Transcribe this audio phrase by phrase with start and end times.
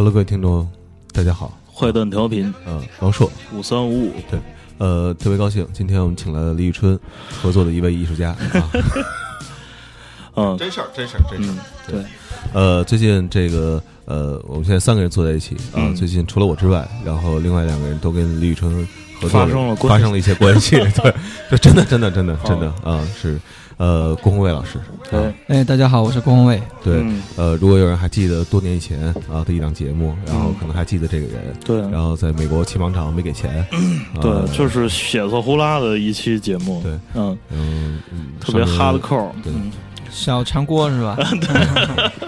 [0.00, 0.66] ，Hello，各位听众，
[1.12, 4.40] 大家好，坏蛋调频，嗯，王硕，五三五五，对，
[4.78, 8.30] 呃，特别高兴，今天我们请来了李宇春合作的一位艺术家。
[8.30, 8.38] 啊，
[10.36, 12.02] 嗯，真事儿，真事儿，真事儿，对，
[12.54, 18.88] 呃，最近这个，呃，我们现在三个人坐在一起啊，最近除了我之外，然后另外两个人都跟李宇春
[19.20, 21.14] 合作发生了发生了一些关系， 对，
[21.50, 23.38] 就真的，真的，真的，真的啊，是。
[23.76, 24.78] 呃，郭宏伟老师，
[25.10, 26.60] 对，哎，大家好，我是郭宏伟。
[26.84, 27.02] 对，
[27.36, 29.02] 呃，如果有人还记得多年以前
[29.32, 33.66] 啊的一档节目，然后可能还记得这个人，对，然后在美国骑马场没给钱，
[34.20, 37.38] 对，就是血色呼啦的一期节目，对，嗯。
[37.50, 38.00] 嗯，
[38.38, 39.50] 特别哈的扣，对，
[40.10, 41.16] 小长锅是吧？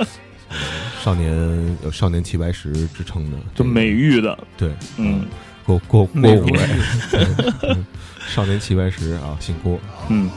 [1.04, 5.26] 少年有少年齐白石之称的，就美誉的，对，嗯，
[5.64, 6.68] 郭郭郭宏伟，
[8.28, 10.30] 少年齐白石啊，姓郭，嗯。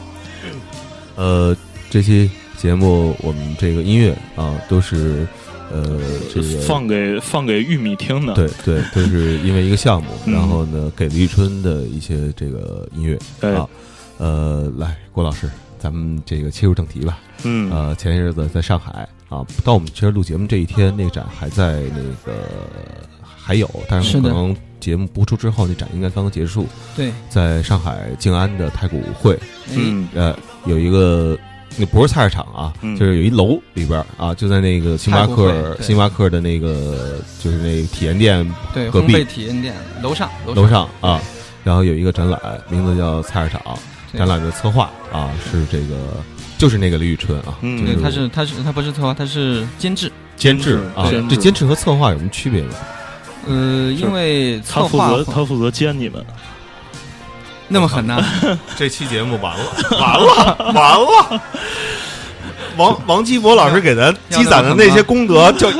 [1.16, 1.56] 呃，
[1.88, 5.26] 这期节目我们这个音乐啊，都是
[5.72, 5.98] 呃
[6.32, 13.16] 这个放给放给玉米听的，对对，都是因为一个项目， 然后呢给了玉春的一些这个音乐
[13.50, 13.66] 啊，
[14.18, 22.38] 呃，来郭老师，咱们这个切入正题吧，嗯，呃，前些日子在上海啊，到我们其实录节目这一天，那个展还在那个
[23.22, 29.38] 还有，但是可能节目播出之后，那展应该刚刚结束，对，在上海静安的太古汇，
[29.74, 30.08] 嗯。
[30.14, 30.36] 呃。
[30.66, 31.38] 有一个，
[31.76, 39.22] 那不是菜市场啊，就是有一楼里边啊，就在那个星巴克，星巴克的那个就是那个体验店对隔壁。
[39.26, 40.88] 体验店楼上楼上。
[41.00, 41.22] 啊，
[41.62, 43.78] 然后有一个展览，名字叫菜市场，
[44.12, 45.94] 展览的策划啊是这个
[46.58, 50.10] 就是那个李宇春啊，对，他是他是他不是策划，他是监制。
[50.34, 52.70] 监制啊，这监制和策划有什么区别吗？
[53.46, 56.24] 呃，因为他负责他负责监你们。
[57.68, 58.22] 那么狠呢？
[58.76, 59.64] 这期节目完了，
[59.98, 61.42] 完了，完了！
[62.76, 65.72] 王王基博老师给咱积攒的那些功德，就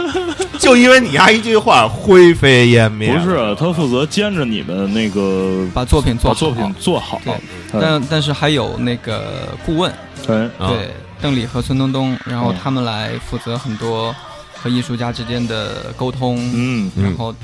[0.59, 3.15] 就因为你丫一句话灰飞烟灭。
[3.17, 7.21] 不是，他负责监着你们那个把作品做作品做好。
[7.73, 9.93] 但但是还有那个顾问，
[10.27, 10.91] 对对，
[11.21, 14.13] 邓丽和孙东东，然后他们来负责很多
[14.55, 17.35] 和艺术家之间的沟通，嗯，然后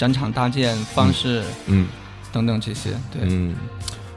[0.00, 1.86] 展场搭建方式，嗯。
[2.32, 3.56] 等等这些，对，嗯，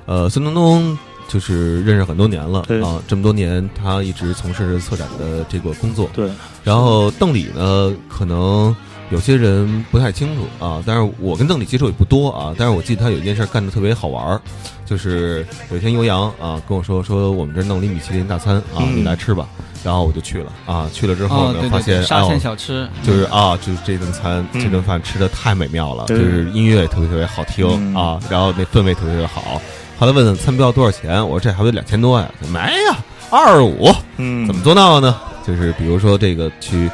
[0.06, 0.96] 呃，孙东东
[1.28, 6.30] 就是认识很多年了啊，这么多年他一直从事策展的这个工作，对。
[6.64, 8.76] 然后邓里呢，可能
[9.10, 14.42] 有些人不太清楚啊，但是我跟邓丽接触也不多啊，但是我记得他有一件事干的特别好玩儿，
[14.86, 19.48] 就是有一天悠扬啊跟我说说我们这弄了一米其林大餐啊，你来吃吧。
[19.84, 29.62] 然后我就去了啊，去了之后呢，发现沙县小吃就是啊，就是这顿餐这顿饭吃的太美妙了，就是音乐也特别特别好听啊，然后那氛围特别特别好。
[30.00, 32.32] 后来问问餐标多少钱，我说这还不得两千多呀？
[32.50, 32.98] 没呀，
[33.30, 33.92] 二十五。
[34.16, 35.20] 嗯，怎么做到的呢？
[35.46, 36.90] 就是比如说这个去，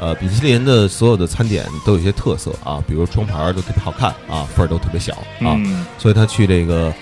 [0.00, 5.54] 呃，米其林的所有的餐点都有一些特色啊，比如装盘都特别好看啊，份儿都特别小啊，
[5.98, 6.92] 所以他去这个。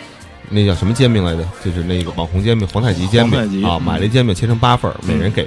[0.51, 1.47] 那叫什么煎饼来着？
[1.63, 3.79] 就是那个网红煎饼，皇太极煎饼啊！
[3.79, 5.47] 买了一煎饼切成八份儿，每人给，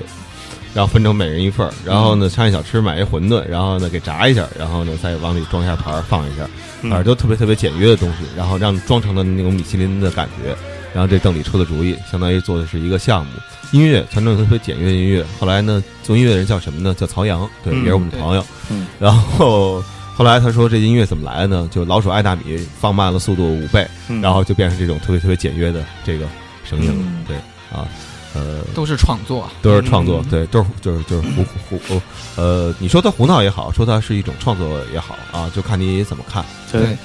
[0.75, 1.73] 然后分成每人一份儿。
[1.83, 6.47] 然后呢，商业小吃买一馄饨，然后呢给炸一下，然后呢再往里装一下盘儿，放一下，
[6.83, 8.17] 反正都特别特别简约的东西。
[8.37, 10.55] 然后让装成了那种米其林的感觉。
[10.93, 13.31] 然后这邓丽出的主意，相当于做的是一个项目，
[13.71, 15.25] 音乐传统特别简约的音乐。
[15.39, 16.93] 后来呢，做音乐的人叫什么呢？
[16.93, 18.45] 叫曹阳，对，也是我们的朋友。
[18.99, 19.83] 然后。
[20.13, 21.69] 后来他说：“这音乐怎么来的呢？
[21.71, 23.87] 就老鼠爱大米放慢了速度五倍，
[24.21, 26.27] 然后就变成这种特别特别简约的这个
[26.63, 27.25] 声音了。
[27.25, 27.37] 对
[27.71, 27.87] 啊，
[28.35, 32.01] 呃，都是创作，都是创作，对，都是就是就是胡胡胡，
[32.35, 36.45] 呃，你说他胡闹也好，说他是一种创作也好啊，就看你怎么看。
[36.71, 36.95] 对，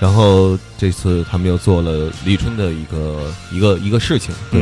[0.00, 4.60] 然后这次他们又做了李宇春的一个一个一个事情，对，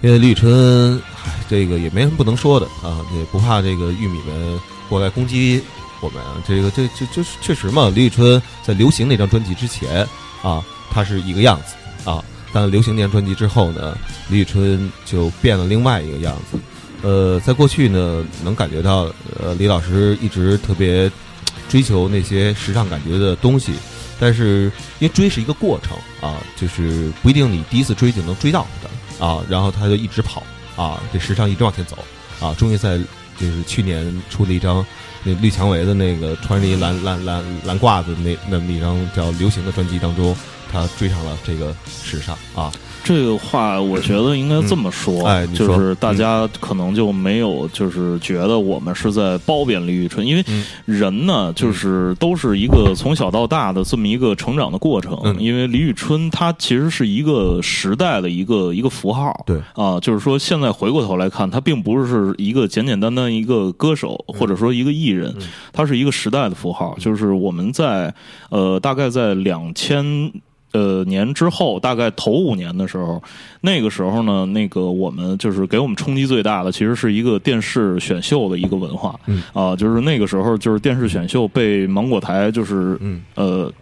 [0.00, 5.62] 因为李宇春，唉，这个也没什么不能说的啊，也不怕这个玉米们过来攻击。”
[6.00, 10.06] 我们这个这这这是确实嘛，李宇春在流行那张专辑之前
[10.44, 11.74] 啊，她是一个样子
[12.08, 12.22] 啊，
[12.52, 13.98] 但流行那张专辑之后呢，
[14.28, 16.56] 李宇春就变了另外一个样子。
[17.02, 21.10] 呃，在过去呢，能感觉到呃，李老师一直特别
[21.68, 23.72] 追求那些时尚感觉的东西，
[24.18, 30.42] 但是因为追是一个过程啊，就是不一定你第一次追就能追到的啊，然后他就一直跑
[30.76, 31.98] 啊，这时尚一直往前走
[32.40, 32.98] 啊，终于在
[33.38, 34.84] 就是去年出了一张。
[35.24, 40.34] 那绿蔷薇的那个穿着一蓝蓝蓝蓝褂子那那么一张叫《流行》的专辑当中，
[40.70, 42.70] 他追上了这个时尚啊。
[43.04, 45.22] 这个话我觉得应该这么说，
[45.54, 50.44] 就是大家可能就没有就是觉得我们是在褒贬李宇春，因为
[50.84, 55.18] 人呢就是都是一个从小到大的这么一个成长的过程。
[55.38, 65.34] 因为李宇春她其实是一个时代的一个一个符号，对啊，就是说现在回过头来看，她并不是一个简简单单一个歌手或者说一个艺人，
[65.72, 68.12] 她是一个时代的符号，就是我们在
[68.50, 70.30] 呃大概在两千。
[70.72, 73.22] 呃，年之后大概头五年的时候，
[73.60, 79.18] 那个时候呢，那个我们就是给我们冲击最大的，其实是一个电视选秀的一个文化，
[79.52, 82.98] 啊，就是那个时候就是电视选秀被芒果台就是
[83.34, 83.72] 呃。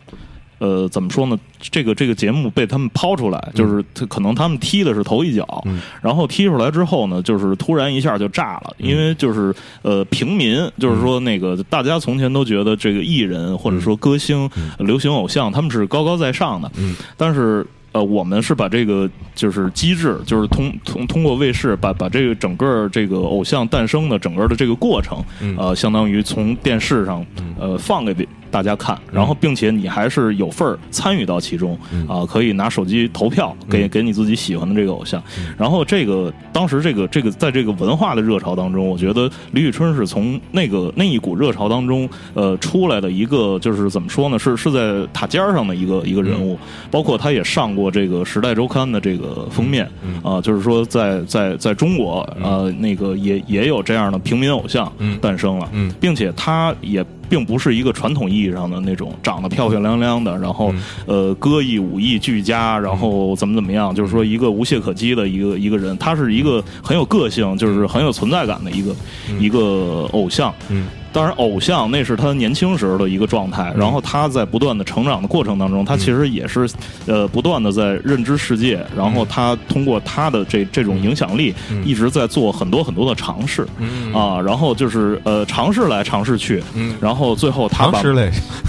[0.59, 1.39] 呃，怎么说呢？
[1.61, 5.65] 这个这个节目被他们抛出来，就是可能他们踢的是头一脚，
[6.01, 14.49] 然后踢出来之后呢，就是突然一下就炸了，因为就是呃，平民，就是说那个大家从前都觉得这个艺人或者说歌星、
[14.79, 16.71] 流行偶像他们是高高在上的，
[17.17, 17.67] 但是。
[17.93, 25.25] 呃，我们是把这个就是机制，就是通通通过卫视把把这个整个这个偶像诞生的整个的这个过程，
[25.57, 27.25] 呃，相当于从电视上
[27.59, 28.15] 呃放给
[28.57, 35.23] 大家看，然后并且你还是有份儿参与到其中啊，可以拿手机投票给给你自己喜欢的这个偶像。
[35.59, 44.39] 然后这个当时这个这个在这个文化的热潮当中，我觉得李宇春是从那个那一股热潮当中呃出来的一个，就是怎么说呢？
[44.39, 46.59] 是是在塔尖上的一个一个人物，
[46.91, 47.91] 包括他也上过。
[47.91, 49.87] 这个《时代周刊》的这个封面
[50.23, 55.71] 啊，就是说，在在在中国呃，那个也也有这样的平民偶像诞生了，
[56.01, 57.05] 并且他也。
[57.29, 60.73] 并不是一个传统意义上的那种长得漂漂亮亮的，然后
[61.07, 68.95] 呃歌艺武艺俱佳，然后怎么怎么样，就是说一个无懈可击的一个一个人，他是一个很有个性，就是很有存在感的一个
[69.39, 70.55] 一个偶像。
[70.69, 76.69] 嗯，当然偶像那是他年轻时候的一个状态，然后他在不断的成长的过程当中，他其实也是
[77.07, 81.55] 呃不断的在认知世界，然后他通过他的这这种影响力，
[81.85, 83.67] 一直在做很多很多的尝试。
[84.13, 86.63] 啊，然后就是呃尝试来尝试去，
[87.01, 87.37] 然后。
[87.37, 88.01] 最后他把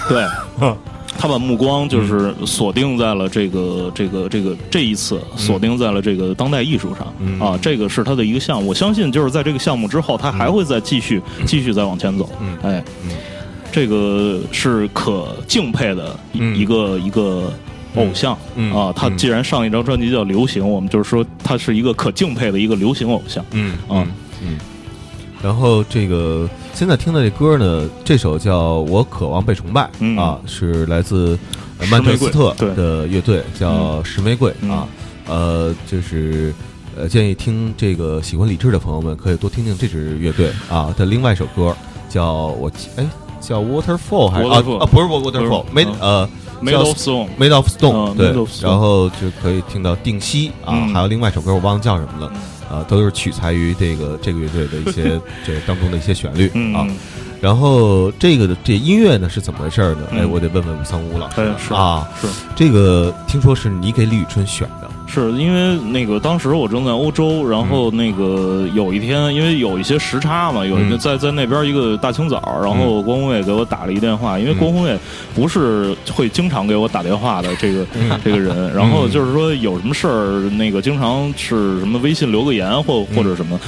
[0.09, 0.25] 对，
[1.17, 8.69] 他把目光就是锁定在了这个这个这个这一次锁定在了这个当代艺术上啊，这个是他的一个项目。
[8.69, 12.29] 我相信就是在这个项目之后，他还会再继续继续再往前走。
[12.61, 12.83] 哎，
[13.71, 17.51] 这个是可敬佩的一个一个
[17.95, 18.33] 偶像
[18.73, 18.93] 啊。
[18.95, 23.43] 他既然上一张专辑叫流行，我们就是说他是一个可敬佩的一个流行偶像。
[23.51, 24.07] 嗯啊
[24.41, 24.57] 嗯。
[25.41, 29.89] 然后这个现在听的这歌呢，这首叫《我渴望被崇拜》
[30.19, 31.37] 啊，是来自
[31.91, 34.87] 曼彻斯特的乐队，叫石玫瑰啊。
[35.27, 36.53] 呃，就是
[36.95, 41.75] 呃，建议听这个喜欢李志的朋友们可以多听听这支乐队啊的另外一首歌，
[42.09, 43.05] 叫我哎
[43.39, 44.49] 叫 Waterfall 还是？
[44.49, 46.27] 啊啊不是 Waterfall，Made 呃
[46.63, 52.31] Made of Stone，Made of Stone 对，然后就可以听到定西啊，还有另外一首歌我忘了叫什么了。
[52.69, 56.85] 啊，都是取材于这个这个乐队的一些 这当中的一些旋律啊，
[57.41, 60.07] 然后这个的这音乐呢是怎么回事呢？
[60.11, 61.41] 哎，我得问问吴三吴老师
[61.73, 64.86] 啊，是这个听说是你给李宇春选的。
[65.07, 74.95] 是因为那个当时我正在欧洲，然后那个有一天，因为有一些时差嘛，有一个在在那边一个大清早，然后郭宏伟给我打了一电话，因为郭宏伟
[75.33, 77.85] 不是会经常给我打电话的这个
[78.23, 83.59] 这个人，然后就是说有什么事儿，那个经常是什么微信留个言或或者什么，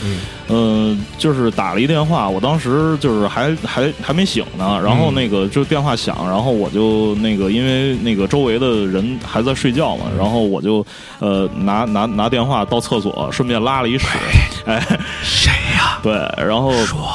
[0.49, 10.85] 嗯，就是打了一电话，我当时就是还还还没醒呢，然后那个就电话响，然后我就那个因为那个周围的人还在睡觉嘛，然后我就
[11.19, 11.28] 呃。
[11.29, 14.07] 呃，拿拿拿电话到厕所，顺便拉了一屎。
[14.65, 14.81] 哎，
[15.21, 15.99] 谁呀？
[16.01, 17.07] 对，然后说。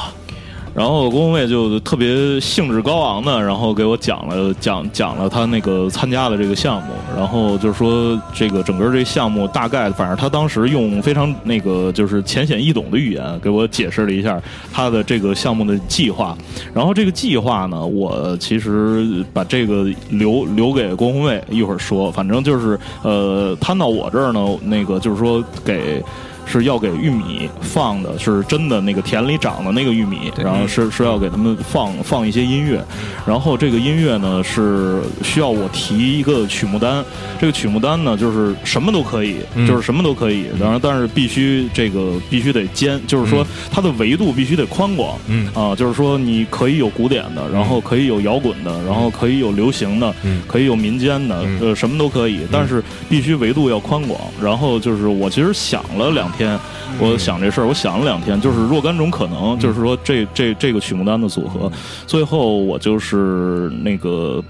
[0.75, 16.37] 然后郭宏伟就特别兴致高昂的，然后给我讲了讲讲了他那个参加的这个项目，然后就是说这个整个这项目大概，反正他当时用非常那个就是浅显易懂的语言给我解释了一下他的这个项目的计划。
[16.75, 26.03] 然后这个计划呢，我其实把这个留留给郭宏伟一会儿说，反正就是呃摊到我这儿呢，那个就是说给。
[26.47, 32.85] 是要给玉米放的，是真的那个田里长的那个玉米，然后是是要给他们放放一些音乐，
[33.27, 37.05] 然后这个音乐呢是需要我提一个曲目单，
[37.41, 45.17] 这个曲目单呢就是什么都可以，就是什么都可以，当然但是必须这个必须得尖，就是说它的维度必须得宽广，
[45.55, 50.15] 啊，就是说你可以有古典的，然后可以有摇滚的，然后可以有流行的，
[50.47, 56.34] 可以有民间的，呃，什么都可以，但是必须维度要宽广，然后就是我其实想了两。
[56.37, 56.59] 天，
[57.01, 61.71] 我想这事儿，我想了两天，就是若干种可能，就是说这这这个曲目单的组合，
[62.07, 64.43] 最后我就是那个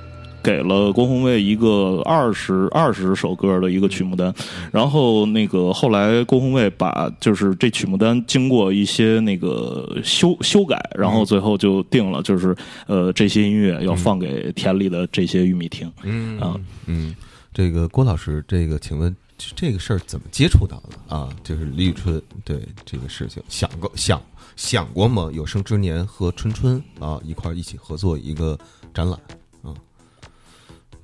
[0.42, 4.32] 给了郭宏卫一个二十二十首歌的一个曲目单，
[4.70, 12.54] 然后那个后来郭宏卫把就是这曲目单经过一些那个修修改，然后最后就定了，就是
[12.86, 15.90] 呃这些音乐要放给田里的这些玉米听。
[16.02, 16.54] 嗯啊。
[16.86, 17.14] 嗯，
[17.54, 21.28] 这个郭老师，这个请问这个事儿怎么接触到的啊？
[21.42, 24.20] 就是李宇春对这个事情想过想
[24.56, 25.28] 想过吗？
[25.32, 28.58] 有生之年和春春啊一块儿一起合作一个
[28.92, 29.18] 展览
[29.62, 29.74] 啊。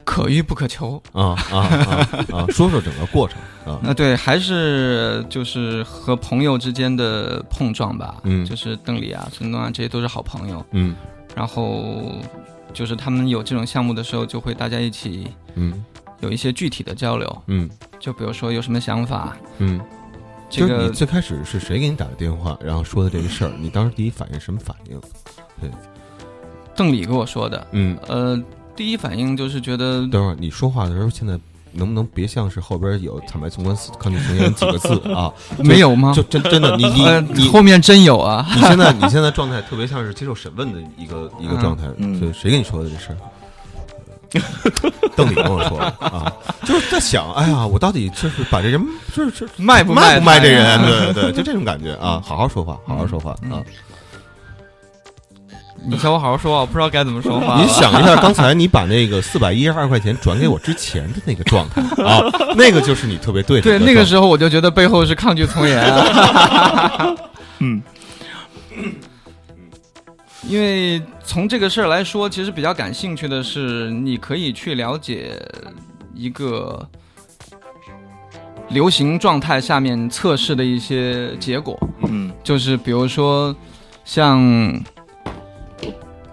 [0.04, 2.46] 可遇不可求啊啊啊啊！
[2.50, 3.78] 说说整个过程啊。
[3.82, 8.20] 那对，还是就是和朋友之间的碰撞吧。
[8.24, 10.64] 嗯，就是邓丽啊、孙东啊，这些都是好朋友。
[10.72, 10.96] 嗯，
[11.36, 11.92] 然后
[12.72, 15.84] 就是他们有这种项目的时候，就会大家一起嗯
[16.20, 17.42] 有一些具体的交流。
[17.46, 19.36] 嗯，就比如说有什么想法。
[19.58, 19.80] 嗯，
[20.48, 23.52] 这个你最开始是谁给你打的电话，然后说的这个事儿？
[23.58, 25.00] 你当时第一反应什么反应？
[25.60, 25.70] 对，
[26.74, 27.66] 邓丽跟我说的。
[27.72, 28.42] 嗯呃。
[28.76, 31.38] 第一反应就是觉得，等会儿你说话的时候，现在
[31.72, 35.30] 能不能别像是后边有“坦白从宽，抗拒从严”几个字啊？
[35.62, 36.14] 没有吗？
[36.16, 37.04] 就真真的，你你
[37.42, 38.46] 你后面真有啊！
[38.56, 41.84] 你现在你现在状态特别像是接受审问的一个一个状态。
[41.98, 43.16] 嗯，谁跟你说的这事儿？
[45.16, 46.32] 邓丽跟我说的啊，
[46.64, 48.80] 就是在想，哎呀，我到底就是把这人
[49.14, 50.80] 就是卖不卖不卖这人？
[50.82, 52.22] 对对对，就这种感觉啊！
[52.24, 53.62] 好好说话，好好说话啊！
[55.82, 57.60] 你叫我好好说话，我不知道该怎么说话。
[57.60, 62.20] 你想一下，刚才你把那个四百一十二块钱转给我之前的那个状态啊，
[62.54, 63.60] 那个就是你特别对。
[63.60, 65.82] 对，那个时候我就觉得背后是抗拒从严。
[67.60, 67.82] 嗯，
[70.50, 75.40] 因为从这个事儿来说，其实比较感兴趣的是，你可以去了解
[76.12, 76.84] 一个
[78.70, 81.78] 流行状态下面测试的一些结果。
[82.08, 83.54] 嗯，就是比如说
[84.04, 84.82] 像。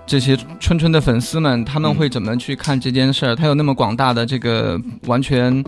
[0.09, 3.35] 这些春春的粉丝们，他们会怎么去看这件事儿？
[3.35, 5.61] 他有那么广大的这个完全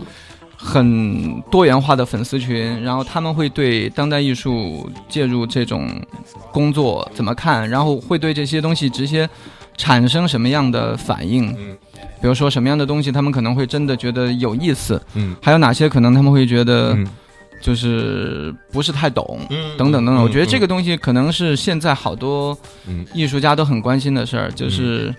[0.62, 5.88] 很多元化的粉丝群，然后他们会对当代艺术介入这种
[6.52, 7.68] 工作怎么看？
[7.68, 9.28] 然后会对这些东西直接
[9.76, 11.50] 产生什么样的反应？
[11.58, 11.76] 嗯，
[12.20, 15.00] 比如说什么样的东西他们可能会真的觉得有意思？
[15.14, 16.96] 嗯，还有哪些可能他们会觉得？
[17.62, 19.38] 就是不是太懂，
[19.76, 20.24] 等等等等。
[20.24, 22.58] 我觉得这个东西可能是现在好多
[23.12, 25.14] 艺术家都很关心的事儿，就是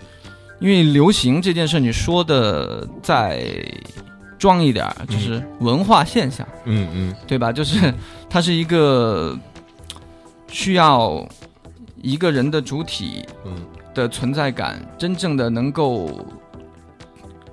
[0.60, 3.46] 因为流行这件事，你说的再
[4.42, 7.54] 装一点儿，就是文化现象，嗯嗯，对吧？
[7.54, 7.94] 就是
[8.28, 9.38] 它是一个
[10.48, 11.24] 需要
[12.02, 13.24] 一个人的主体
[13.94, 16.10] 的存在感，真正的能够。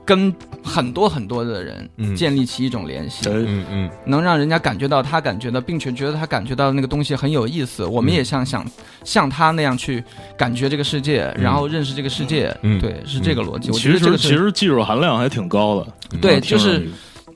[0.08, 0.34] 跟
[0.64, 7.84] 很多很多的人建立起一种联系，嗯嗯，能让人家感觉到他感觉到，并且觉得他感觉到那个东西很有意思。
[7.84, 8.64] 我们也像想
[9.04, 10.02] 像他那样去
[10.34, 12.56] 感觉这个世界，然后认识这个世界。
[12.80, 13.70] 对，是这个逻辑。
[13.70, 15.92] 我觉得这个其实技术含量还挺高的。
[16.22, 16.88] 对，就是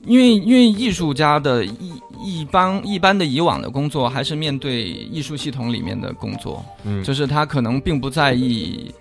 [0.07, 8.91] 因为因为艺术家的一一般一般的以往的工作，还是面对艺术系统里面的工作，嗯，就是他可能并不在意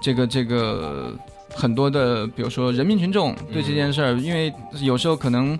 [0.00, 1.12] 这个这个。
[1.56, 5.58] 很多的，比如说人民群众对这件事儿，因为有时候可能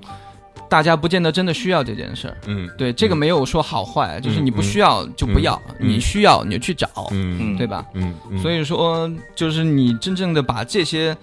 [0.68, 2.36] 大家不见得真的需要这件事儿。
[2.46, 7.84] 嗯，对，这个没有说好坏，就是你不需要就不要，你需要你就去找，嗯，对吧？
[7.94, 11.16] 嗯，所以说，就是你真正的把这些。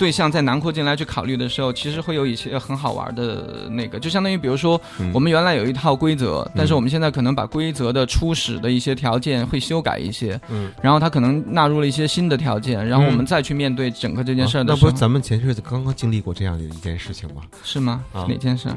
[0.00, 4.80] 对象在囊括进来去考虑的时候，其实会有一些很好玩的那个，就相当于比如说，
[5.12, 17.42] 我们原来有一套规则，但是我们现在可能把规则的初始的一些条件会修改一些，嗯，然后它可能纳入了一些新的条件，然后我们再去面对整个这件事儿的时候，那不是咱们前些日子刚刚经历过这样的一件事情吗？
[17.62, 18.02] 是吗？
[18.14, 18.70] 啊，哪件事？
[18.70, 18.76] 啊，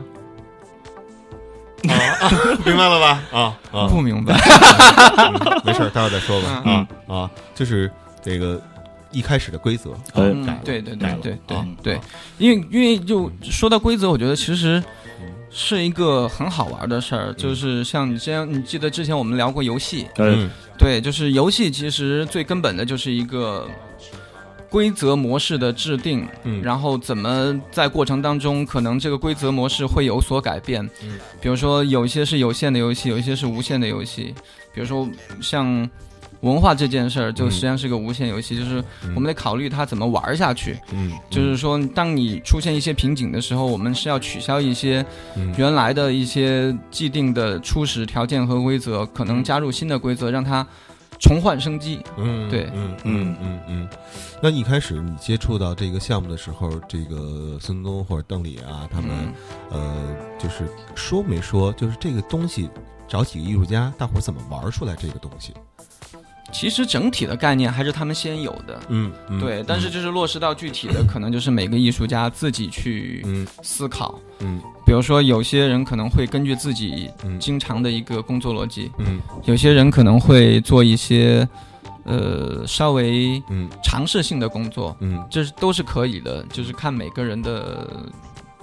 [2.66, 3.24] 明白了吧？
[3.32, 4.36] 啊啊，不明白，
[5.64, 6.62] 没事，待会儿再说吧。
[6.66, 7.90] 啊啊，就是
[8.22, 8.62] 这个。
[9.14, 12.00] 一开始的规则，嗯，对对对对对对，
[12.40, 14.84] 因为因为就说到规则，我觉得其实
[15.50, 23.70] 是一个很好玩的事儿，就是像你之前你记得之前我们聊过游戏，嗯，对，就是游戏其实最根本的就是一个
[24.68, 34.34] 规则模式的制定，嗯，然后怎么在过程当中可能这个规则模式会有所改变，嗯，比如说有一些是有限的游戏，有一些是无限的游戏，
[34.74, 35.08] 比如说
[35.40, 35.88] 像。
[36.44, 38.84] 文化这件事儿就实际上是个无限游戏，就是
[39.16, 40.78] 我们得考虑它怎么玩下去。
[40.92, 45.06] 嗯，就是说，当你出现一些瓶颈的时候，我们是要取消一些
[45.58, 50.68] 原来的一些既定的初始条件和规则，可能加入新的规则，让它
[51.18, 52.02] 重焕生机。
[52.18, 53.90] 嗯，对，嗯嗯嗯嗯。
[54.42, 59.34] 那一开始你接触到这个项目的时候，这个孙东或者邓丽啊，他们
[59.72, 62.70] 呃，就是说没说，就是这个东西
[63.08, 65.54] 找几个艺术家，大伙儿怎么玩出来这个东西？
[66.52, 69.64] 其实整体的概念还是他们先有的，嗯，对。
[69.66, 73.26] 但是就是落实到具体的，可能就是每个艺术家自己去
[73.62, 74.20] 思考。
[74.40, 77.10] 嗯，比如说有些人可能会根据自己
[77.40, 81.48] 经常的一个工作逻辑，嗯，有些人可能会做一些
[82.04, 83.70] 呃稍微嗯。
[83.82, 87.88] 尝试性的工作，嗯，这是都是可以的，就是看每个人的。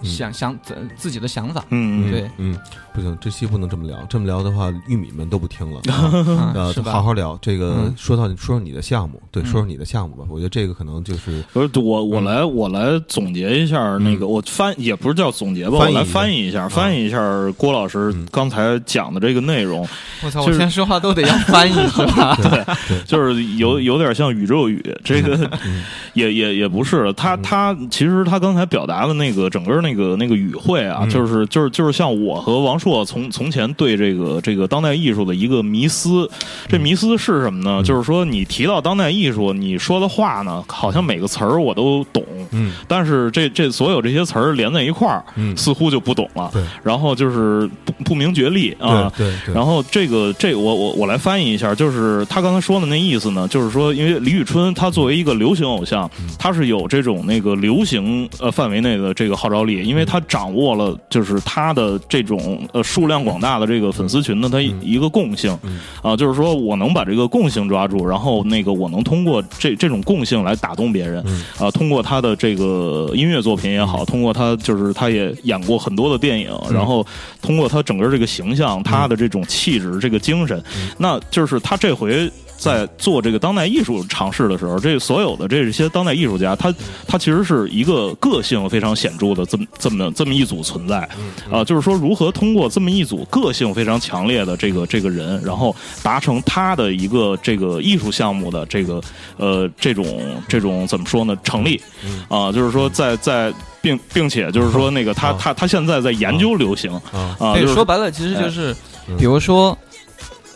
[0.03, 2.11] 想想自自己的想法，嗯。
[2.11, 2.59] 对，嗯，
[3.01, 5.81] 不行，这期不能这么聊，这么聊的话，玉米们都不听了，
[6.55, 7.39] 呃，好好聊。
[7.41, 10.25] 这个说到说说你的项目，对，说说你的项目吧。
[10.29, 17.19] 我觉得这个可能就是，不是我我来我来总结一下那个，我翻也不是叫总结吧，我来翻译一下，翻译一下
[17.57, 19.89] 郭老师刚才讲的这个内容。
[20.23, 22.37] 我操，我先说话都得要翻译是吧？
[22.43, 25.51] 对，就是有有点像宇宙语，这个
[26.13, 29.95] 也也也不是，他他其实他刚才表达的那个整个那。
[29.95, 36.29] 个那个语汇啊，就是就是就是像我和王朔从从前对这个这个当代艺术的一个迷思，
[36.69, 37.83] 这迷思是什么呢？
[37.85, 59.71] 就是说你提到当代艺术，你说的话呢，好像每个词儿我都懂，嗯，但是这这所有这些词儿连在一块儿，嗯，似乎就不懂了，对，然后就是不不明觉厉啊，对，然后这个这我我我来翻译一下，就是他刚才说的那意思呢，就是说，因为李宇春他作为一个流行偶像，他是有这种那个流行呃范围内的这个号召力。
[59.71, 65.57] 因为他掌握了，就是他的这种呃数量广大的这个粉丝群呢他一个共性，
[66.03, 71.25] 啊，就是说我能把这个共性抓住，然后那个我能通过这这种共性来打动别人，
[71.59, 77.07] 啊，通过他的这个音乐作品也好，通过他就是他也演过很多的电影，然后
[77.43, 80.63] 通过他整个这个形象，他的这种气质，这个精神，
[80.99, 82.31] 那就是他这回。
[82.61, 86.73] 在做这个当代艺术尝试的时候，这所有的这些当代艺术家，他
[87.07, 91.09] 他其实是一个个性非常显著的这么这么这么一组存在。
[91.51, 99.01] 啊，就是说如何通过这么一组个性非常强烈的这个这个人，然后达成他的一个这个艺术项目的这个
[99.39, 101.81] 呃这种这种怎么说呢成立。
[102.29, 103.51] 啊，就是说在在
[103.81, 106.93] 并并且就是说那个他他他现在在研究流行。
[107.11, 108.77] 啊，对，说白了其实就是
[109.17, 109.77] 比如说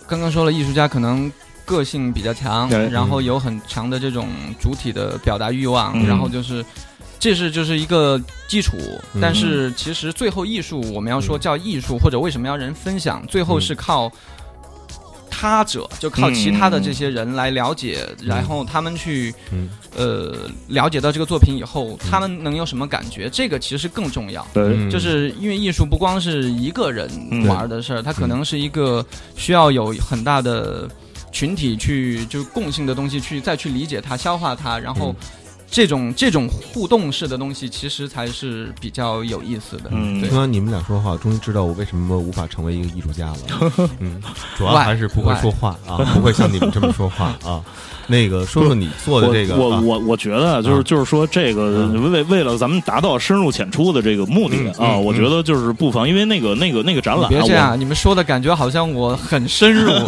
[0.06, 1.32] 刚刚说了艺术家可能。
[1.64, 4.28] 个性比较强，然后有很强的这种
[4.60, 6.64] 主体的表达欲望，然后就是，
[7.18, 8.76] 这是就是一个基础。
[9.20, 14.12] 但是其实最后艺术，我们要说叫艺术，或者为什么要人分享，最后是靠
[15.30, 19.34] 他者，就靠其他的这些人来了解，然后他们去，
[19.96, 23.30] 呃，了解到这个作品以后，他们能有什么感觉？
[23.30, 24.46] 这个其实更重要。
[24.52, 27.08] 对，就是因为艺术不光是一个人
[27.46, 30.88] 玩的事儿，它可能是一个需要有很大的。
[31.34, 35.12] 群体去就是共性的东西，去再去理解它、消化它，然后
[35.68, 39.90] 这种这种互动式的东西，其实才是比较有意思的。
[39.90, 43.72] 嗯，听完你们俩说话，终于知道我为什么无法成为一个艺术家了。
[43.98, 44.22] 嗯，
[44.56, 47.60] 主要还是不会说话啊，不会像你们这么说话啊。
[48.06, 59.90] 那个说说你做的这个，我我我觉得就是就是说这个为为了咱们达到深入浅出的这个目的啊，我觉得就是不妨，因为那个那个那个展览，别这样，你们说的感觉好像我很深入。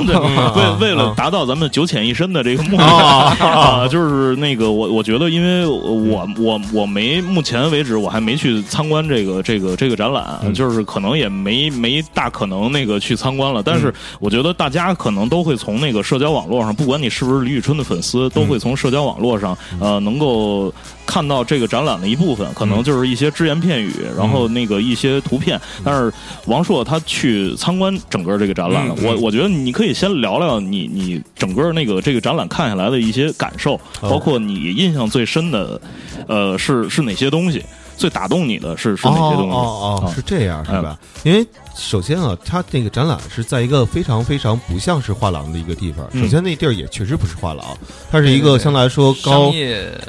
[0.56, 13.62] 为为了达到咱们九浅一深的这个目的啊，就是那个我我觉得，因为我我我没目前为止我还没去参观这个这个这个展览，就是可能也没没大可能那个去参观了。
[13.62, 17.86] 但是我觉得大家可能都会从那个社交网络上，不管你是不是李宇春的。
[17.87, 20.72] 粉丝都会从社交网络上，呃，能够
[21.07, 25.61] 看到这个展览的一部分，可能就是一些只言片语，然后那个一些图片。
[25.85, 26.12] 但是
[26.46, 35.81] 王朔他去参观整个这个展览了，我我觉得你可以先聊聊你你整个那个这个展览看下来的一些感受，包括你印象最深的，
[36.27, 37.62] 呃，是是哪些东西？
[37.96, 39.54] 最打动你的是是哪些东西？
[39.54, 40.98] 哦哦，是这样是吧？
[41.24, 41.46] 因为。
[41.78, 46.06] 首先啊，它这个展览是在一个非常非常不像是画廊的一个地方。
[46.18, 47.62] 首先，那地儿也确实不是画廊，
[48.11, 50.00] 它是一个相对来说高商业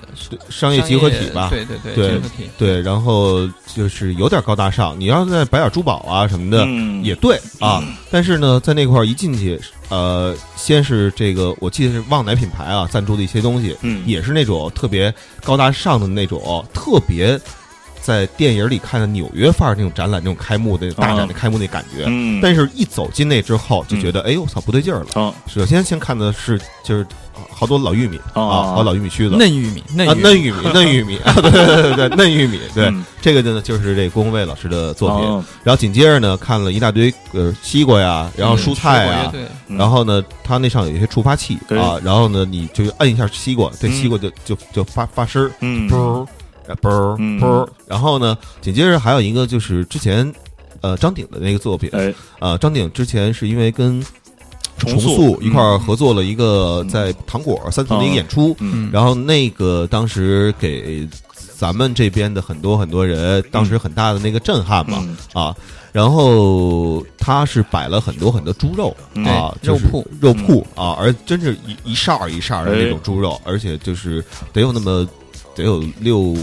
[0.49, 1.49] 商业集合体吧？
[1.49, 2.49] 对对对，集合体。
[2.57, 3.45] 对，然后
[3.75, 4.97] 就是有点高大上。
[4.97, 6.65] 你要再摆点珠宝啊什么的，
[7.03, 7.83] 也对啊。
[8.09, 17.37] 但是呢，在那块儿一进去，呃，先是这个，我记得是旺奶品牌啊赞助的一些东西，也是那种特别高大上的那种，特别。
[18.07, 22.05] 在电影里看的纽约范儿那种展览，那种开幕的大展的开幕那感觉，
[22.41, 25.35] 但是一走进那之后，就觉得哎呦，我操，不对劲儿了。
[25.45, 27.05] 首先先看的是就是
[27.51, 32.61] 好多老玉米啊，好老玉米须子，嫩玉米，嫩嫩玉米，嫩玉米， 对对对对，嫩玉米。
[32.73, 32.89] 对，
[33.21, 35.27] 这个呢就是这郭宏卫老师的作品。
[35.65, 39.33] 然后紧接着呢，看了一大堆呃西瓜呀，然后蔬菜啊，
[39.67, 46.25] 然后呢，它那上有一些触发器啊，然后呢，你就摁一下西瓜，这西瓜就就就发发声儿，嗯。
[46.75, 48.37] 啵啵，然后呢？
[48.61, 50.31] 紧接着还有一个就是之前，
[50.81, 51.89] 呃，张鼎的那个作品。
[51.93, 54.03] 哎，呃，张鼎之前是因为跟
[54.77, 58.55] 重塑一块儿合作了一个在糖果三层的一个演出，
[58.91, 61.07] 然后那个当时给
[61.55, 65.03] 咱们这边的很多很多人当时很大的那个震撼嘛
[65.33, 65.55] 啊，
[65.91, 75.07] 然后他是摆了很多很多猪肉啊，肉铺肉铺啊，而真是一一扇儿一扇儿的那种猪肉，而且就是得有那么
[75.63, 76.35] 得有六。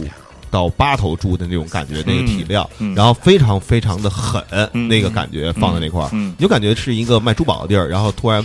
[0.50, 4.40] 到八头猪的那种感觉，那个体量，然后非常非常的狠，
[4.88, 8.40] 那个感觉放在那块儿，你就感觉是一个卖珠宝的地儿，然后突然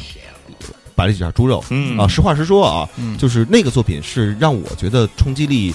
[0.96, 1.64] 摆了几下猪肉，
[2.00, 5.72] 啊，实话实说啊，就是那个作品是让我觉得冲击力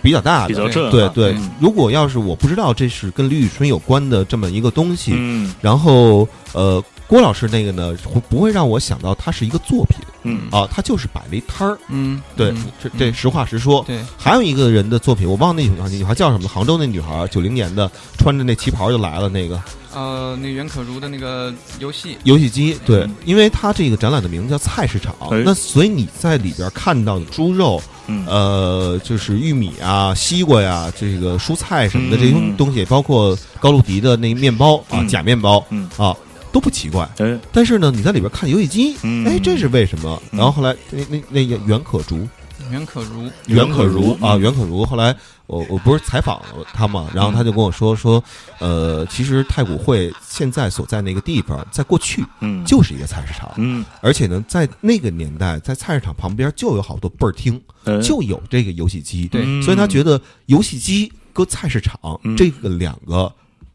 [0.00, 1.36] 比较大的，比较震对对。
[1.60, 5.14] 如果要是我不知道这是跟李宇春有关的这么一个东西，
[5.60, 6.82] 然后呃。
[7.06, 9.98] 郭老师那个呢，会不会让我想到他是一个作品？
[10.24, 11.78] 嗯啊，他就是摆了一摊儿。
[11.88, 13.84] 嗯，对，这这实话实说。
[13.86, 16.48] 对，还有一个人的作品，我忘了那女孩女孩叫什么？
[16.48, 17.88] 杭州那女孩，九零年的，
[18.18, 19.62] 穿着那旗袍就来了那个。
[19.94, 25.14] 呃，那袁可如的那个游戏游戏机，对，因为他这个展览的名字叫菜市场，
[25.44, 27.80] 那所以你在里边看到的猪肉，
[28.26, 35.64] 呃，就是玉米啊、西瓜呀、这个蔬菜什么的这些东西，包括高露迪的那面包啊、假面包
[35.96, 36.14] 啊。
[36.56, 40.22] 都不奇怪，哎，但是呢，你在里边看游戏机，哎，这是为什么？
[40.30, 42.26] 然后后来那那那袁可如，
[42.70, 44.82] 袁可如，袁可如啊，袁可如。
[44.86, 45.14] 后来
[45.48, 46.40] 我我不是采访
[46.72, 48.24] 他嘛，然后他就跟我说说，
[48.58, 57.60] 呃，其实太古汇现在所在那个地方，在过去，嗯，就是一个菜市场，嗯，而且呢，在那个年代，在菜市场旁边就有好多倍儿厅，
[58.02, 62.00] 就有这个游戏机，对，所以他觉得游戏机搁菜市场
[62.34, 63.30] 这个两个。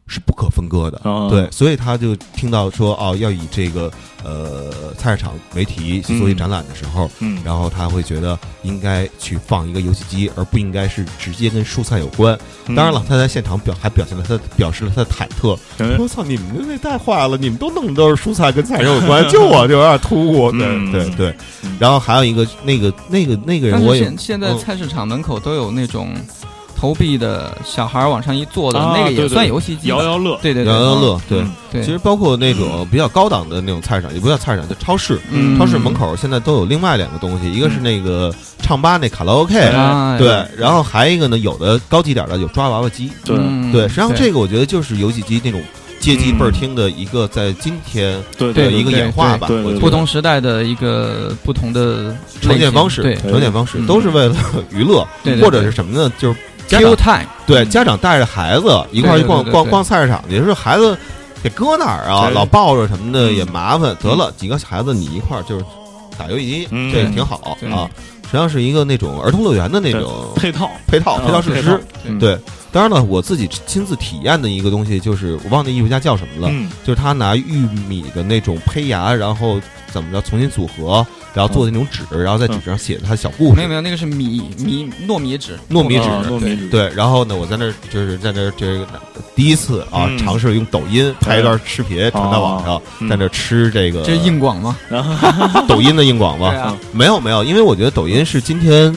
[0.08, 3.90] 是不可分割的，对，所以他就听到说哦，要以这个
[4.22, 12.38] 呃菜市场为题去做一展览的时候，嗯，然后他会觉得应该去放一个游戏机，而不应该是直接跟蔬菜有关。
[12.76, 15.56] 当然了，他在现场表还表现了他表示了他的忐忑。
[15.98, 20.52] 我操，你们那太坏了，你们都弄的都是蔬菜跟菜有关，就我就有点突兀。
[20.52, 21.34] 对对对，
[21.78, 26.14] 然后还有一个那个那个那个人，我也现在菜市场门口都有那种。
[26.82, 31.80] 投币的小孩往上一坐的那个也算游戏机，摇摇乐，对对对，摇摇乐，对对。
[31.80, 35.16] 其实包括那种比较高档的那种菜市场，也不叫菜市场，叫超市。
[35.56, 39.54] 超市门口现在都有另外两个东西，一个是那个唱吧那卡拉 OK，
[40.18, 43.36] 对，然后还一个呢，有的高级点的有抓娃娃机，对
[43.70, 43.82] 对。
[43.82, 45.62] 实际上这个我觉得就是游戏机那种
[46.00, 49.46] 街机倍儿听的一个在今天的一个演化吧，
[49.80, 54.34] 不同时代的一个不同的呈现方式，呈现方式都是为了
[54.72, 55.06] 娱乐，
[55.40, 56.12] 或者是什么呢？
[56.18, 56.38] 就是。
[56.78, 60.96] Q time 对家长带着孩子一块儿去逛逛逛菜市场，去，说孩子
[61.42, 62.30] 给搁哪儿啊？
[62.30, 63.96] 老抱着什么的也麻烦。
[64.00, 65.64] 得了几个孩子，你一块儿就是
[66.18, 67.88] 打游戏机，这挺好啊。
[68.24, 71.78] 实际上是一个那种儿童乐园的那种配套配套配套设施。
[72.18, 72.38] 对，
[72.72, 79.60] 当然了，我自己亲自体验的一个东西就是，我忘那艺术家叫什么了，就是他拿玉米的那种胚芽，然后
[79.92, 81.06] 怎么着重新组合。
[81.34, 83.56] 然后做的那种纸，然后在纸上写的他的小故事。
[83.56, 86.68] 没有没有，那个是米米糯米纸，糯米纸，糯米纸。
[86.68, 88.86] 对，然后呢，我在那就是在那这个
[89.34, 94.02] 第一次啊，尝试用抖音拍一段视频传到网上，在那吃这个。
[94.02, 94.76] 这是硬广吗？
[95.66, 96.76] 抖音的硬广吗？
[96.92, 98.94] 没有没有，因为我觉得抖音是今天。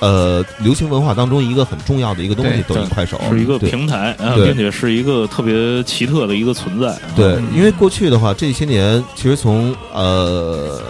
[0.00, 3.20] 呃，流行文化当中一个很重要的一个东西，抖音、快手。
[3.30, 6.98] 是一个平台，并且是一个特别奇特的一个存在。
[7.14, 10.80] 对，因为过去的话，这些年其实从呃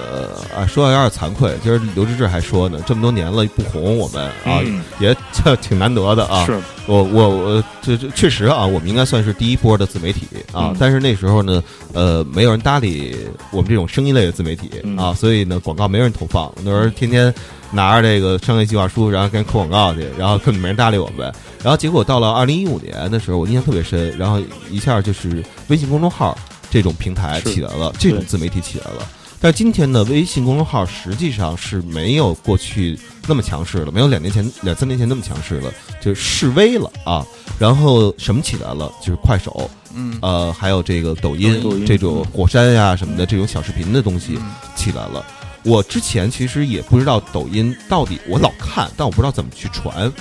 [0.56, 4.61] 啊说的有点惭愧，今儿刘志志还说呢，这么多年了不红，我们啊
[4.98, 5.16] 也
[5.61, 6.44] 挺难得的啊。
[6.46, 10.74] 是，我我我这这确实啊，我们应该算是第一波的自媒体啊。
[10.78, 13.16] 但是那时候呢，呃，没有人搭理
[13.50, 17.33] 我们这种声音类的自媒体啊，所以呢，广告没人投放，那时候天天。
[17.72, 21.33] 拿着这个商业计划书，然后跟人扣广告去，然后根本没人搭理我们。
[21.62, 24.12] 然后结果到了二零一五年的时候，我印象特别深。
[24.18, 26.37] 然后一下就是微信公众号
[26.68, 29.06] 这种平台起来了，这种自媒体起来了。
[29.42, 37.24] 但今天的，微信公众号实际上是没有过去那么强势了，没有两年前、两三年前那么强势了，就是示威了啊。
[37.59, 38.92] 然后什么起来了？
[39.00, 44.38] 就是快手，嗯，呃，还有这个抖音这种火山呀什么的这种小视频的东西
[44.76, 45.24] 起来了。
[45.62, 50.12] 我之前其实也不知道抖音到底，我老看，但我不知道怎么去传，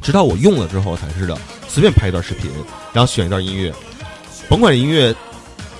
[0.00, 1.36] 直到我用了之后才知道，
[1.68, 2.48] 随便拍一段视频，
[2.92, 3.72] 然后选一段音乐，
[4.48, 5.12] 甭管这音乐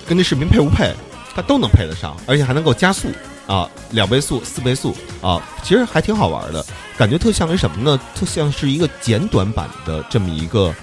[0.05, 0.93] 跟那视频配不配，
[1.37, 3.09] 它都能配得上，而且还能够加速
[3.45, 6.65] 啊，两倍速、四倍速啊，其实还挺好玩的，
[6.97, 7.99] 感觉特像是什么呢？
[8.15, 10.73] 特像是一个简短版的这么一个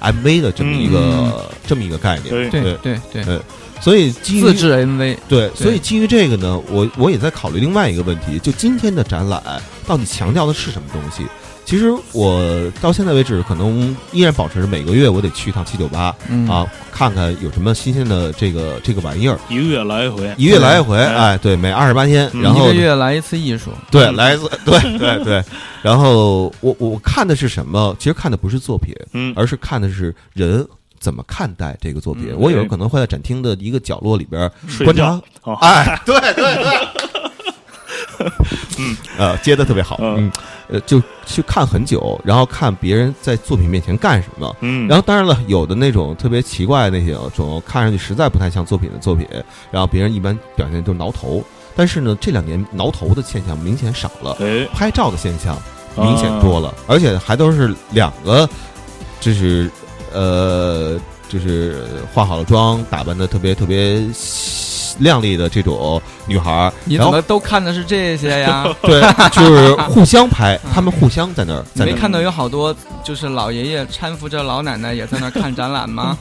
[0.00, 3.40] MV 的这么一个这么一个概念，对对对对。
[3.80, 9.42] 所以基于自制 MV 对，所以基于这个呢，我我也在考虑另外一个问题，就今天的展览
[9.84, 11.26] 到底强调的是什么东西？
[11.68, 16.04] 其实我到现在为止，可能依然保持着每个月我得去一趟七九八
[16.48, 19.38] 啊，看看有什么新鲜的这个这个玩意儿。
[19.50, 25.44] 一个月来一回，一个月来一回，哎，对，每二十八天，然后一个月来一次艺术，对，来一次， 对对对。
[25.82, 27.94] 然后我我看的是什么？
[27.98, 30.66] 其实看的不是作品，嗯，而是看的是人
[30.98, 32.34] 怎么看待这个作品。
[32.38, 34.50] 我有时候可能会在展厅的一个角落里边
[34.86, 35.20] 观察，
[35.60, 36.88] 哎，对对对。
[38.78, 40.30] 嗯，呃，接的特别好，嗯，
[40.68, 49.26] 呃，就去看很久，然后看别人在作品面前干什么，嗯，然后当然了，有的那种特别奇怪的那些种，看上去实在不太像作品的作品，
[49.70, 55.56] 然后别人一般表现就是挠头，但是呢，这两年挠头的现象明显少了，哎，拍照的现象
[55.96, 58.48] 明显多了，而且还都是两个，
[59.20, 59.70] 就是
[60.12, 64.02] 呃，就是化好了妆，打扮的特别特别。
[64.98, 68.66] 靓丽的这种女孩，你怎么都看的是这些呀？
[68.82, 71.64] 对，就是互相拍， 他们互相在那儿。
[71.74, 76.16] 没看到有好多就是老爷爷搀扶着老奶奶也在那儿看展览吗？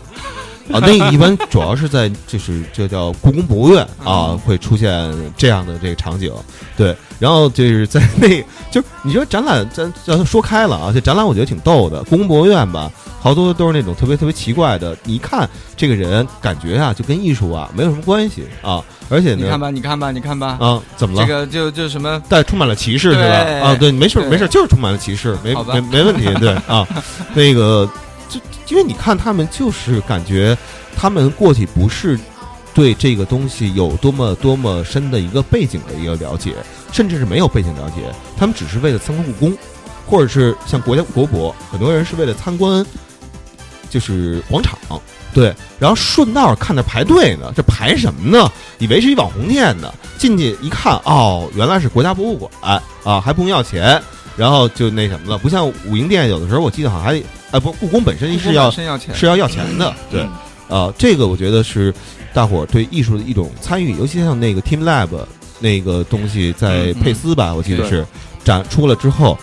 [0.74, 6.32] 啊，那一般主要是在就是这叫故宫博物院啊，会出现这样的这个场景。
[6.76, 12.04] 对，然后就是在那，就你说展览，咱咱说开了啊，这展览我觉得挺逗的。
[12.04, 18.84] 故宫博物院吧，好多都是那种特别特别奇怪的，你一看这个人，感觉啊就跟艺术啊没有什么关系啊。
[19.10, 21.26] 而且你看吧，你看吧，你看吧，啊，怎么了？
[21.26, 23.70] 这个就就什么，带充满了歧视是吧？
[23.70, 26.86] 啊，对，没事没事，就是充满了歧视，没没没问题，对啊，
[27.34, 27.90] 那个。
[28.70, 30.58] 因为你看他们，就是感觉
[30.96, 32.20] 他们过去不是
[32.74, 36.54] 对这个东西有多么多么深的一个背景的一个了解，
[36.92, 39.58] 甚至是没有背景了解，他们只是为了参观故宫，
[40.06, 42.86] 或者是像国家国博，很多人是为了参观，
[43.90, 44.78] 就是广场，
[45.34, 48.52] 对，然后顺道看着排队呢，这排什么呢？
[48.80, 54.02] 以为是一网红店呢，进去一看，哦，原来是国家博物馆啊，还不用要钱。
[54.36, 58.84] 然后就那什么了，不像武英殿，有的时候我记得好像还，哎不，故宫本身是要是
[59.26, 60.28] 要要钱的，对，
[60.68, 61.94] 啊，这个我觉得是
[62.34, 65.08] 大伙儿对艺术的一种参与，尤其像那个 Team Lab
[65.60, 68.06] 那个东西在佩斯吧，我记得是
[68.44, 69.38] 展出了之后，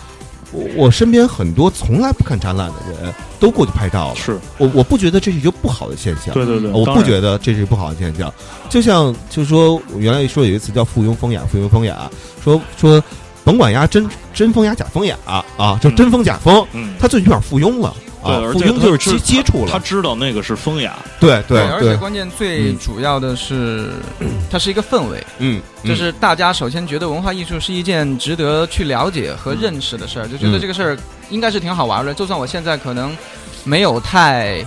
[0.53, 4.39] 我我身边很多从来不看展览的人都过去拍照了，是。
[4.59, 8.31] 我我不觉得这是一个不好的现象，对对对，我不觉得这是不好的现象，
[8.69, 12.11] 就像就是说原来说有一词叫附庸风雅，附庸风雅，
[12.43, 13.03] 说说。
[13.45, 15.17] 甭管呀真真风雅假风雅
[15.57, 16.67] 啊，就真风假风，
[16.99, 23.91] 他最起码附庸了啊，附庸就是接接触了，他知道那个是风雅，对对，而且关键最主要的是，
[24.51, 33.15] 它是一个氛围，嗯，就是大家首先觉得文化艺术是一件值得去了解和认识的事儿，就觉得这个事儿应该是挺好玩的，就算我现在可能
[33.63, 34.65] 没有太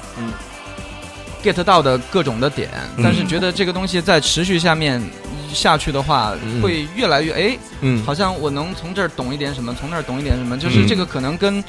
[1.43, 2.69] get 到的各种的点，
[3.01, 5.01] 但是觉得这个东西在持续下面。
[5.53, 11.63] 下去的话，会越来越哎，嗯，好像我能从这儿懂一点什么，从那儿懂一点什么，就是这个可能跟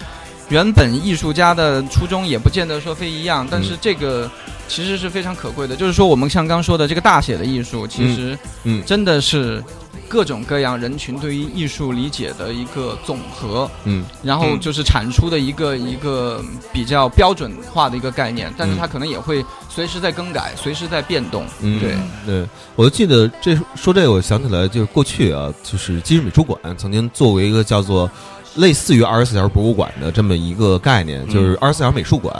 [0.49, 4.31] 原本艺术家的初衷也不见得说非一样，但是这个
[4.69, 5.77] 其实是非常可贵的。
[5.77, 9.63] 就是说，我们像刚说的这个大写的艺术，其实嗯，真的是。
[10.09, 16.43] 各种各样人群对于艺术理解的一个总和，嗯，然后就是产出的一个一个
[16.73, 21.45] 比较标准化的一个概念，但是它可能也会随时在更改，随时在变动。
[21.61, 21.95] 嗯，对
[22.25, 28.11] 对，我就记得这说这个，我想起来就是过去啊，就是今日美术馆曾经作为一个叫做。
[28.59, 32.35] 类似于二十四小时博物馆的这么一个概念，就是二十四小时美术馆，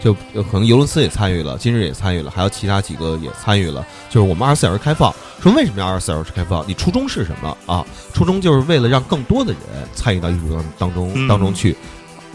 [0.00, 3.84] 就可能尤伦斯也参与了，今日也参与了，还有其他几个也参与了。
[4.08, 6.64] 就是我们二十四小时开放，说为什么要二十四小时开放？
[6.68, 7.84] 你初衷是什么啊？
[8.12, 9.60] 初衷就是为了让更多的人
[9.94, 11.76] 参与到艺术当当中当中去。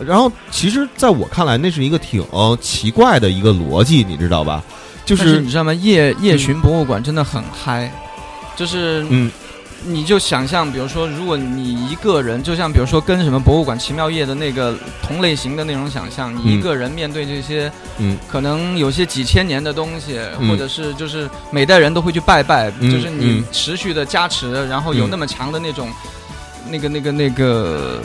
[0.06, 2.26] 然后，其实在我看来，那是一个挺
[2.60, 4.62] 奇怪的一个逻辑，你知道吧？
[5.06, 5.74] 就是你知道吗？
[5.74, 7.90] 夜夜巡博物馆真的很嗨，
[8.56, 9.32] 就是嗯。
[9.86, 25.90] 你就想象，比如说，如果你一个人，就像比如说跟什么博物馆奇妙夜的那个同类型的那种想象，你一个人面对这些，嗯，可能有些几千年的东西，或者是就是每代人都会去拜拜，就是你持续的加持，然后有那么强的那种，
[26.70, 28.02] 那个那个那个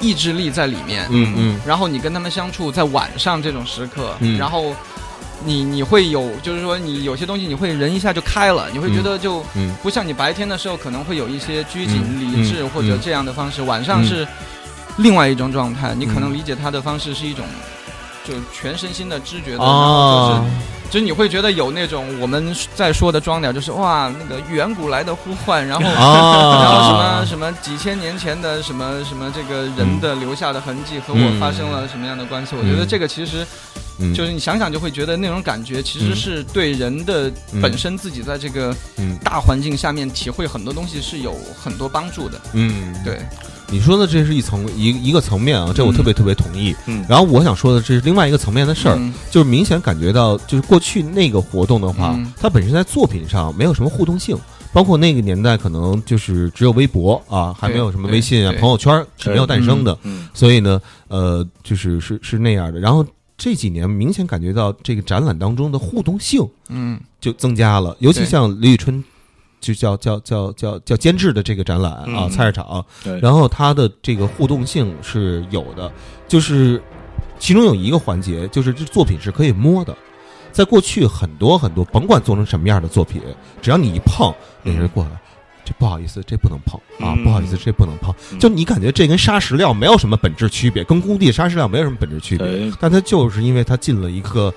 [0.00, 4.74] 意志力在里面，嗯嗯，然后你跟他们相处，在晚上这种时刻，然后。
[5.44, 9.44] 你你会有，就是说你有些东西你会人一下就开了，你会觉得就
[9.82, 14.26] 不像你白天的时候可能会有一些拘谨理智或者这样的方式，晚上是
[14.98, 17.44] 另外一种状态，你可能理解他的方式是一种
[18.24, 32.54] 就全身心的知觉的，就是就是你会觉得有那种我们在说的装点，就是哇那个远古来的呼唤，然后然后什么什么几千年前的什么什么这个人的留下的痕迹和我发生了什么样的关系？
[32.54, 33.46] 我觉得这个其实。
[34.14, 38.74] 就是你想想就会觉得那种感觉其实是对人的本身自己在这个
[39.22, 42.40] 大环境下面体会很多东西是有很多帮助的。
[42.52, 43.18] 嗯，对。
[43.70, 46.76] 你说的这是一层一一个层面啊，这我特别特别同意。
[46.84, 54.36] 嗯，然后我想说的这是另外一个层面的事儿，就是明显感觉到，就是过去那个活动的话，它本身在作品上没有什么互动性，
[54.74, 60.28] 包括那个年代可能就是只有微博啊，还没有什么微信啊、朋友圈是没有诞生的，嗯。
[60.34, 62.78] 所以呢，呃，就是是是那样的。
[62.78, 63.02] 然后
[63.42, 69.02] 这几年明显感觉到这个展览当中的互动性，嗯，就增加了，尤其像李宇春。
[69.60, 72.84] 就叫叫叫叫叫监制的这个展览啊，菜市场。
[73.20, 75.88] 然后它的这个互动性是有的，
[76.26, 76.82] 就是
[77.38, 79.96] 其中有一个环节，就是这作品是可以摸的。
[80.50, 83.22] 在过去很多很多，甭管做成什么样的作品，
[83.60, 85.21] 只要你一碰，那人过来，
[85.72, 88.14] 这不好意思，这不能碰啊，不好意思，这不能碰。
[88.38, 94.52] 就你感觉这跟砂石料没有什么本质区别，跟工地砂石料没有什么本质区别，但它就是因为它进了一个。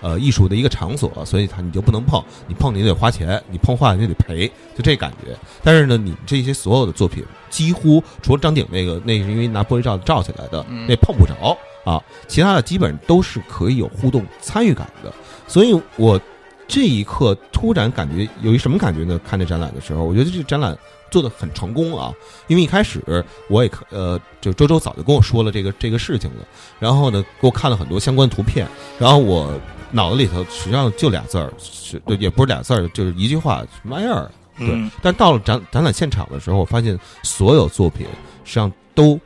[0.00, 5.36] 呃，艺术的一个场所，所以它你就不能碰，你碰你得花钱，你碰坏了你得赔，就这感觉。
[5.60, 15.12] 但是呢，你这些所有的作品，几乎除了张鼎那个，那是因为拿玻璃罩罩起来的，那碰不着啊，其他的基本都是可以有互动参与感的。
[15.48, 16.20] 所以我
[16.68, 19.18] 这一刻突然感觉有一什么感觉呢？
[19.26, 20.78] 看这展览的时候，我觉得这个展览
[21.10, 22.12] 做的很成功啊，
[22.46, 23.02] 因为一开始
[23.48, 26.46] 我也呃，就周周早就跟我说了这个这个事情了，
[26.78, 29.52] 然后呢，给我看了很多相关图片，然后我。
[29.90, 34.30] 脑子里头实际上就俩字儿，是也不是俩字儿，就是一句话，什么玩意儿？
[34.58, 34.90] 对。
[35.00, 38.06] 但到了展展览现场的时候，我发现所有作品
[38.44, 39.18] 实际上都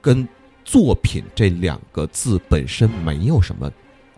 [0.00, 0.26] 跟
[0.64, 3.70] “作品”这两个字本身没有什么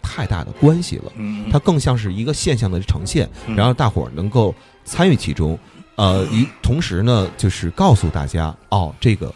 [0.02, 1.12] 太大的关系了。
[1.50, 5.58] 它更像是一个现象的呈现，然后大伙儿能够参与其中。
[5.96, 9.34] 呃，与同时呢，就是告诉大家，哦，这个。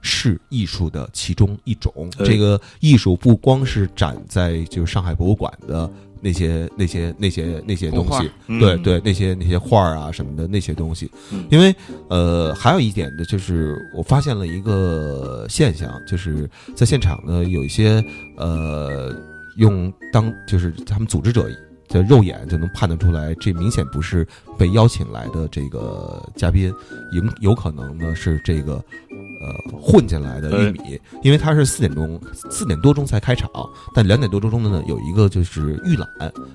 [0.00, 1.92] 是艺术的其中一种。
[2.24, 5.90] 这个艺术不光是展在就是上海博物馆的
[6.20, 11.10] 那些那些那些那些东西，对对，那些那些画儿啊什么的那些东西。
[11.50, 11.74] 因为
[12.08, 18.02] 呃，还有一点的就是，我发现了一个现象，就是在现场呢，有一些
[18.36, 19.12] 呃，
[19.58, 21.48] 用当就是他们组织者
[21.88, 24.26] 的肉眼就能判断出来，这明显不是
[24.58, 26.72] 被邀请来的这个嘉宾，
[27.12, 28.82] 有有可能呢是这个。
[29.40, 33.48] 呃，混进来的玉米，因为他是四点钟、四点多钟才开场，
[33.94, 36.08] 但两点多钟的呢，有一个就是预览，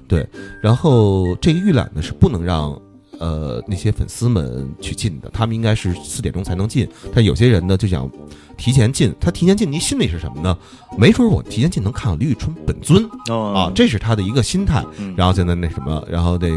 [0.05, 0.27] 对，
[0.61, 2.77] 然后这个预览呢是不能让
[3.19, 8.09] 呃那些粉丝们去进的，他们应该是四点钟才能进，但有些人呢就想
[8.57, 10.57] 提前进，他提前进，你心里是什么呢？
[10.97, 14.83] 没准我提前进能看到李宇春本尊啊，这是他的一个心态，
[15.15, 16.49] 然后现在那什么，然后那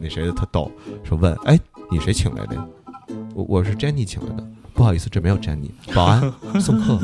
[0.00, 0.70] 那谁特逗，
[1.04, 1.58] 说问，哎，
[1.90, 2.66] 你谁请来的呀？
[3.34, 4.46] 我我是 Jenny 请来的。
[4.74, 5.70] 不好意思，这没有 Jenny，。
[5.92, 7.00] 保安送客。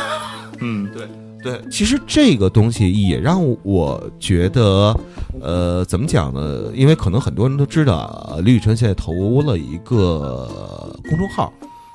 [0.60, 1.06] 嗯，对
[1.42, 4.94] 对，其实这个东西也让我觉得，
[5.40, 6.70] 呃，怎么讲呢？
[6.74, 10.48] 因为可能很多人都知道，李宇春现在投了一个
[11.08, 11.52] 公众号，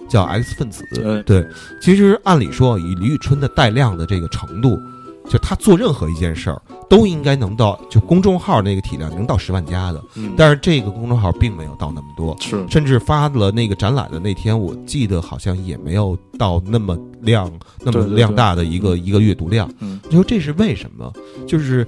[0.10, 0.84] 叫 X 分子。
[1.25, 1.45] 对，
[1.81, 4.79] 其实按理说，以李宇春的带量的这个程度。
[5.28, 10.04] 就他做任何一件事儿，都应该能到就公众号那个体量能到十万加的，
[10.38, 12.66] 但是这个公众号并没有到那么多，是。
[12.70, 19.70] 甚至发了那个展览的那天，我记得好像也没有到那么量那么量大的一个一个阅读量。
[19.80, 21.12] 你说这是为什么？
[21.48, 21.86] 就是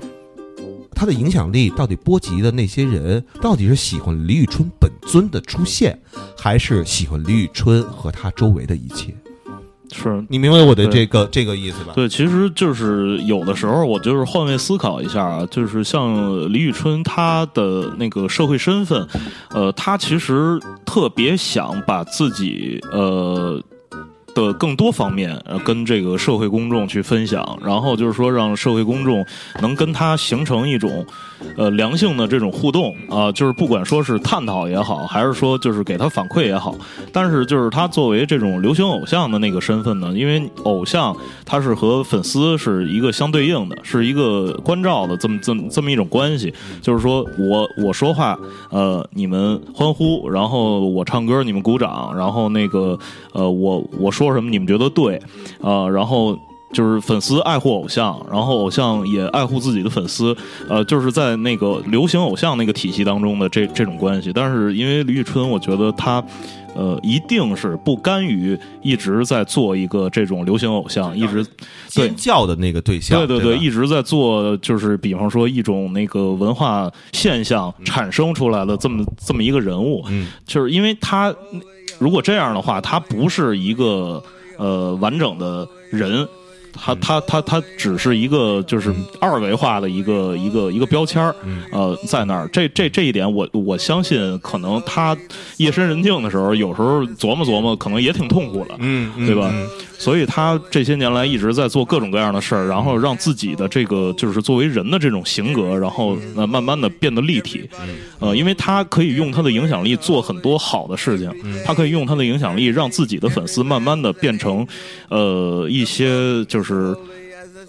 [0.91, 5.97] 他的影响力到底波及的那些人，到底是喜欢李宇春本尊的出现，
[6.35, 9.15] 还是喜欢李宇春和他周围的一切？
[9.91, 11.93] 是你明白我的这个这个意思吧？
[11.95, 19.07] 对，其实就是有的时候我就是换位思考一下啊，就是像李宇春她的那个社会身份，
[19.51, 23.61] 呃，她其实特别想把自己呃。
[24.45, 29.25] 的更多方面，呃，跟这个社会公众去分享，然后就是说，让社会公众
[29.61, 31.03] 能跟他形成一种，
[31.55, 36.75] 呃，良性的这种互动啊，就是不管说是探讨也好，还是说就是给他反馈也好，
[37.11, 48.37] 但是就是他作为这种流行偶像的那个身份呢，因为偶像他是和粉丝是一个相对应的，是一个关照的这么这么这么一种关系，就是说我我说话，
[48.69, 52.99] 呃，你们欢呼，然后我唱歌，你们鼓掌，然后那个，
[53.33, 54.26] 呃，我我说。
[54.27, 55.19] 说什么你们觉得对，
[55.61, 56.37] 呃，然后
[56.73, 60.35] 就是粉丝爱护偶像，然后偶像也爱护自己的粉丝，
[60.67, 64.33] 呃，就是在那个流行偶像那个体系当中的这这种关系。
[64.33, 66.21] 但是因为李宇春，我觉得她
[66.75, 71.45] 呃一定是不甘于一直在做一个这种流行偶像，一直
[71.87, 81.33] 尖叫的那个对象，对对对，一直在做，就是比方说一种那个文化现象产生出来的这么这么一个人物，嗯，就是因为他。
[81.99, 84.21] 如果这样的话，他不是一个
[84.57, 86.27] 呃完整的人，
[86.73, 91.35] 它它它它只是一个就是二维化的一个一个一个标签儿，
[91.71, 92.47] 呃，在那儿。
[92.53, 95.17] 这这这一点，我我相信，可能他
[95.57, 99.51] 夜深人静的时候，有时候琢磨琢磨，可能也挺痛苦的，嗯，对吧？
[99.99, 107.67] 所以他这些年来一直在做各种各样的事儿，然后让自己的这个就是作为人的这种性格，然后呃慢慢的变得立体。
[108.19, 111.31] 呃，因为他可以用他的影响力做很多好的事情，
[111.65, 114.65] 他可以用他的影响力让自己的粉丝慢慢的变成
[115.09, 116.66] 呃一些就是。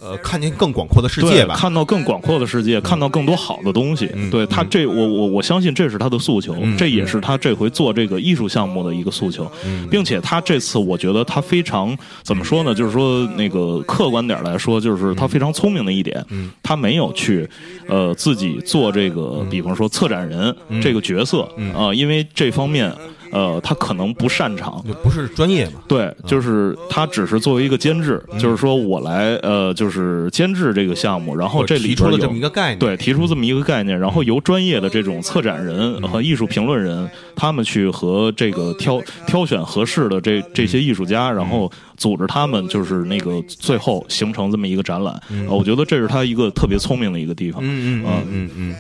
[0.01, 4.09] 呃，看见更广阔的世界吧，看到更广阔的世界，看到更多好的东西。
[4.31, 9.51] 对他，这我我我相信这是他的诉求，这也是他这回做这个艺术项目的一个诉求，
[9.91, 12.75] 并且他这次我觉得他非常怎么说呢？
[12.75, 16.25] 就是说那个客观点来说，就是他非常聪明的一点，
[16.63, 17.49] 他没有去
[17.89, 22.95] 呃自己做这个，比方说策展人这个角色啊，因为这方面。
[23.31, 25.81] 呃，他可能不擅长，就不是专业嘛？
[25.87, 45.21] 对，就是他只是作为一个监制，就是说我来呃，就是监制这个项目，然后这里提出了这么一个概念，对，提出这么一个概念，然后由专业的这种策展人和艺术评论人，他们去和这个挑挑选合适的这这些艺术家，然后组织他们，就是那个最后形成这么一个展览。
[45.49, 47.61] 我觉得这是他一个特别聪明的一个地方。
[47.65, 48.27] 嗯嗯。
[48.31, 48.75] 嗯嗯，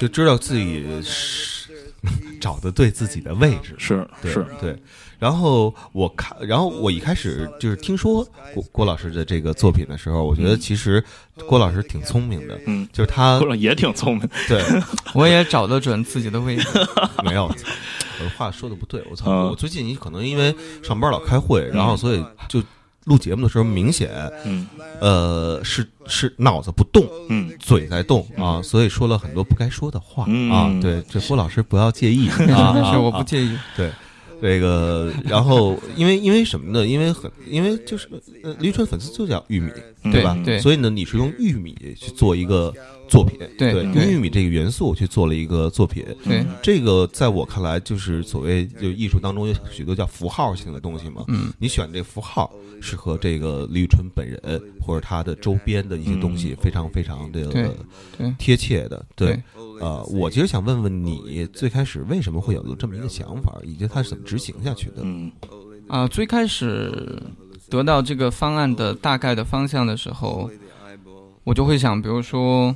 [0.00, 1.51] 就知道自己是。
[2.40, 3.74] 找的对自己的位置。
[3.78, 4.44] 是是。
[4.60, 4.76] 对，
[5.18, 11.02] 然后我看，然后我一开始就是听说郭郭老师的这个作品的时候，我觉得其实
[11.46, 14.62] 郭老师挺聪明的，嗯，就是他也挺聪明， 对，
[15.14, 16.68] 我也找得准自己的位置，
[17.24, 22.62] 没有，我的话说的不对，我操，我最近你可能因为上班老开会，然后所以就。
[23.04, 24.10] 录节目的时候，明显，
[24.44, 24.66] 嗯，
[25.00, 30.72] 呃，是是脑子不动，嗯，嘴在动啊，所以说了很多不该说的话啊。
[30.80, 33.56] 对，这郭老师不要介意 啊，是我不介意。
[33.76, 33.90] 对，
[34.40, 36.86] 这个，然后因为因为什么呢？
[36.86, 38.08] 因为很因为就是
[38.42, 39.70] 呃，驴春粉丝就叫玉米，
[40.10, 40.36] 对吧？
[40.44, 42.72] 对，所以呢，你是用玉米去做一个。
[43.08, 46.02] 作品对，用玉米这个元素去做了一个作品。
[46.24, 51.22] 对，这个在我看来，就是所谓就艺术当中有许多叫符号性的东西嘛。
[51.28, 52.50] 嗯，你选这符号
[52.80, 54.40] 是和这个李宇春本人
[54.80, 57.74] 或者他的周边的一些东西非常非常的
[58.38, 59.04] 贴切的。
[59.14, 59.38] 对，
[59.78, 65.02] 呃，我其实想问问你，最开始为什么会有这么一个想法，以及它是怎么执行下去的？
[65.02, 65.30] 嗯，
[65.86, 67.22] 啊，最开始
[67.68, 70.48] 得到这个方案的大概的方向的时候，
[71.44, 72.74] 我就会想，比如说。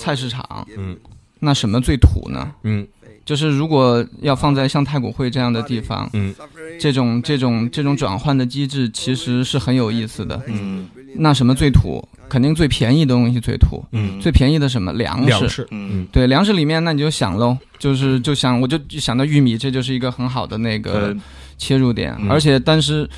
[0.00, 0.96] 菜市场，嗯，
[1.38, 2.50] 那什么最土呢？
[2.64, 2.86] 嗯，
[3.24, 6.34] 就是如果要放在像太古汇这样的地方，嗯，
[6.78, 10.42] 这种这种这种转换的机制其实是很有意思的。
[10.46, 12.02] 嗯，那什么最土？
[12.28, 13.84] 肯定最便宜的东西最土。
[13.90, 15.66] 嗯，最便宜的什么粮食？
[15.72, 21.14] 嗯，对，粮食里面那你就想喽，就是就想我就想到玉米，这就是一个很好的那个
[21.58, 22.14] 切入点。
[22.28, 23.08] 而且，但是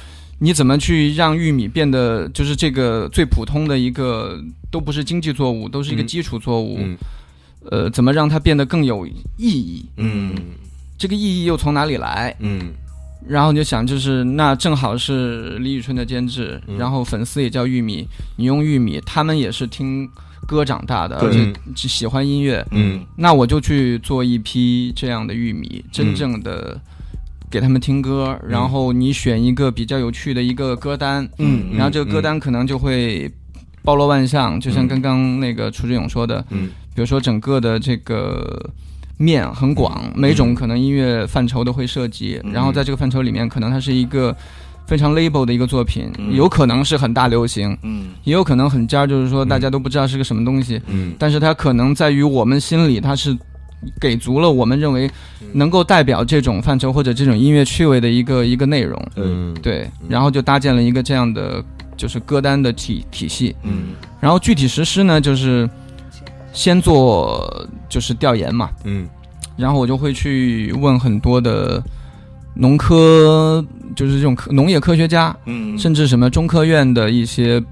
[0.43, 4.43] 你怎么去让玉米变得就是这个最普通的一个？
[4.73, 6.81] 都不是经济作物，都是一个基础作物。
[7.71, 9.85] 呃，怎么让它变得更有意义？
[9.99, 10.35] 嗯，
[10.97, 12.35] 这个意义又从哪里来？
[12.41, 12.73] 嗯，
[13.29, 20.09] 然后你就想，就是那正好是李宇春的监制，然后粉丝也叫玉米，你用玉米，他们也是听
[20.47, 22.67] 歌长大的，而且喜欢音乐。
[22.71, 26.81] 嗯，那我就去做一批这样的玉米，真正的
[27.53, 33.31] 给他们听歌，然后你选一个比较有趣的一个歌单，嗯，然后这个歌单可能就会。
[33.85, 38.71] 包罗万象，就像刚刚那个楚志勇说的，嗯，比如说整个的这个
[39.19, 44.33] 面很广，每种可能音乐范畴都会涉及，然后在这个范畴里面，可能它是一个
[44.87, 53.37] 非常 label 的一个作品，有可能是很大流行，嗯，也有可能很尖，就是说大家都不知道是个什么东西，嗯，但是它可能在于我们心里，它是
[54.01, 55.11] 给足了我们认为
[55.53, 61.65] 能够代表这种范畴或者这种音乐趣味的一个一个内容，嗯，对，然后就搭建了一个这样的。
[61.95, 65.69] 就是歌单的体体系，嗯，然后具体实施呢，就是
[66.53, 69.07] 先做就是调研嘛，嗯，
[69.57, 71.81] 然后我就会去问很多的
[72.55, 73.65] 农科，
[73.95, 77.63] 就是这种科农业科学家，嗯，甚至什么中科院的一些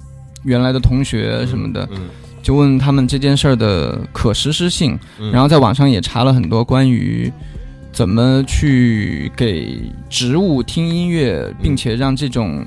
[0.45, 2.03] 原来的同学什么的，嗯，
[2.43, 4.99] 就问他们这件事儿的可实施性，
[5.33, 7.33] 然后在网上也查了很多关于
[7.93, 12.65] 怎么去给植物听音乐，并且让这种。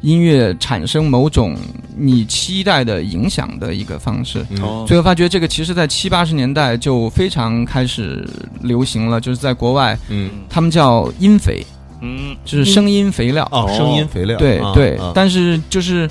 [0.00, 1.56] 音乐产生某种
[1.96, 4.44] 你期待的影响的一个方式，
[4.86, 8.22] 最后发觉这个其实，在七八十年代就非常开始
[8.60, 11.64] 流行了，就是在国外，嗯，他们叫音肥，
[12.02, 16.06] 嗯，就是声音肥料，哦，声音肥料，对对，但是就是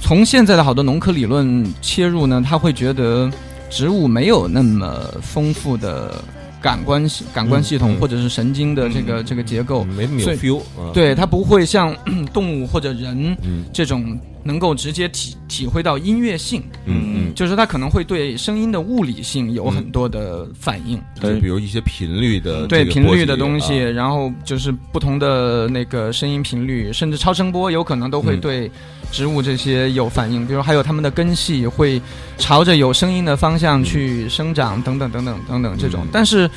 [0.00, 3.30] 从现在的好多农科理论切入呢，他会觉得
[3.68, 6.22] 植物没有那么丰富的
[6.60, 10.60] 感官系感官系统或者是神经的这个这个结构，没有 feel，
[10.92, 11.96] 对它不会像
[12.32, 13.36] 动物或者人
[13.72, 28.70] 这种能够直接体体会到音乐性，嗯嗯，就是它可能会对声音的物理性有很多的反应，对，比如一些频率的对频率的东西，然后就是不同的那个声音频率，甚至超声波有可能都会对
[29.12, 32.00] 植物这些有反应，比如还有它们的根系会
[32.38, 36.50] 朝着有声音的方向去生长，等等等等等等这种，但是。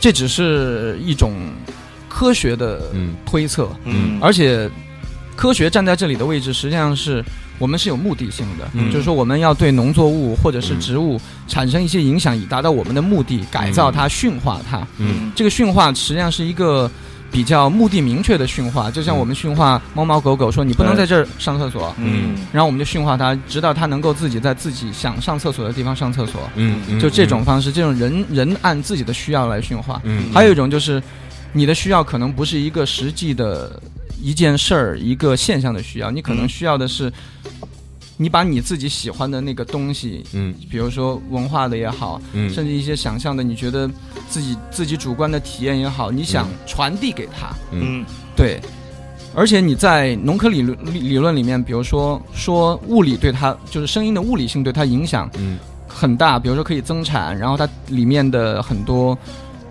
[0.00, 1.34] 这只是一种
[2.10, 2.92] 科学的
[3.24, 4.70] 推测，嗯，而且
[5.34, 7.24] 科学站在这里的位置，实际上是
[7.58, 11.18] 我们是有目的性的，就是说我们要对农作物或者是植物
[11.48, 14.86] 产生一些影响，以达到我们的目的，改造它、驯化它。
[14.98, 16.90] 嗯，这个驯化实际上是一个。
[17.34, 31.02] 比较目的明确的驯化，就像我们驯化猫猫狗狗，说你不能在这儿上厕所，嗯，然后我们就驯化它，直到它能够自己在自己想上厕所的地方上厕所，嗯，就这种方式，这种人人按自己的需要来驯化，嗯，还有一种就是
[31.52, 33.82] 你的需要可能不是一个实际的
[34.22, 37.12] 一件事儿，一个现象的需要，你可能需要的是。
[38.16, 43.90] 你把你自己喜欢的那个东西，嗯，比如说文化的也好，嗯，甚至一些想象的，你觉得
[44.28, 48.04] 自己自己主观的体验也好，你想传递给他，嗯，
[48.36, 48.60] 对。
[49.36, 55.58] 而且你在农科理论理论里面，比如说说物理对它就是声音的物理性对它影响，嗯，
[55.88, 56.38] 很大。
[56.38, 59.18] 比如说可以增产，然后它里面的很多。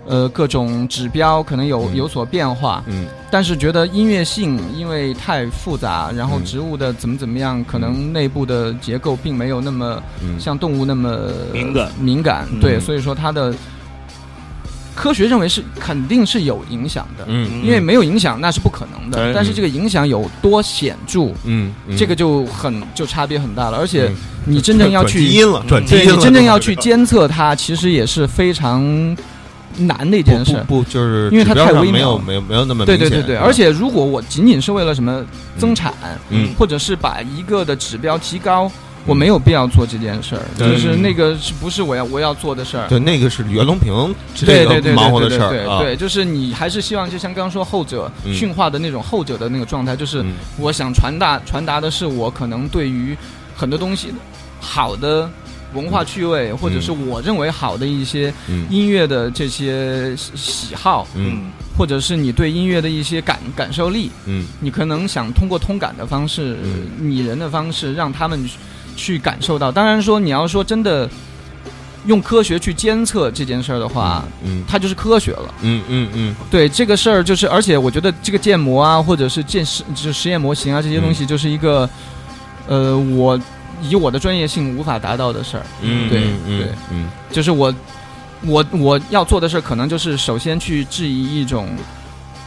[0.06, 10.02] 呃，各种指标可能有有所变化，嗯，但是觉得音乐性因为太复杂，然后植物的怎么怎么样，可能内部的结构并没有那么
[10.38, 11.90] 像动物那么敏感。
[11.98, 13.54] 敏感，对，所以说它的
[14.94, 24.12] 科学认为是肯定是有影响的，嗯，因为没有影响那是不可能的，但是这个影响有多显著，嗯，这个就很就差别很大了，而且
[24.44, 29.16] 你真正要去转基因了，转基因了，你真正要去监测它，其实也是非常。
[29.76, 33.36] 难的一件事，不就是因为它太微妙，没有没有没有那么对对对对。
[33.36, 35.24] 而且如果我仅仅是为了什么
[35.58, 35.92] 增产，
[36.30, 38.70] 嗯，或者是把一个的指标提高，
[39.06, 40.42] 我没有必要做这件事儿。
[40.56, 42.88] 就是那个是不是我要我要做的事儿？
[42.88, 43.92] 对，那个是袁隆平
[44.44, 50.24] 对对对忙活的事儿对，就是你还是希望就像刚刚说后者驯化的那种后者的那个状态，就是
[50.58, 53.16] 我想传达传达的是我可能对于
[53.56, 54.12] 很多东西
[54.60, 55.28] 好的。
[55.74, 58.32] 文化趣味，或者是我认为好的一些
[58.70, 66.56] 音乐的这些喜好，嗯，或者是你对音乐的一些感感受力，嗯，你可能想通过通感的方式、
[66.98, 68.48] 拟人的方式，让他们
[68.96, 69.72] 去感受到。
[69.72, 71.10] 当然说，你要说真的
[72.06, 81.88] 用科学去监测这件事儿的话，嗯，它就是科学了，嗯嗯嗯，对这个事儿就是，而且我觉得这个建模啊，或者是建实就实验模型啊，这些东西就是一个，
[82.68, 83.38] 呃，我。
[83.82, 87.74] 以我的专业性无法达到的事儿，嗯，对对，嗯，就是我，
[88.42, 91.68] 我我要做的事儿，可能就是首先去质疑一种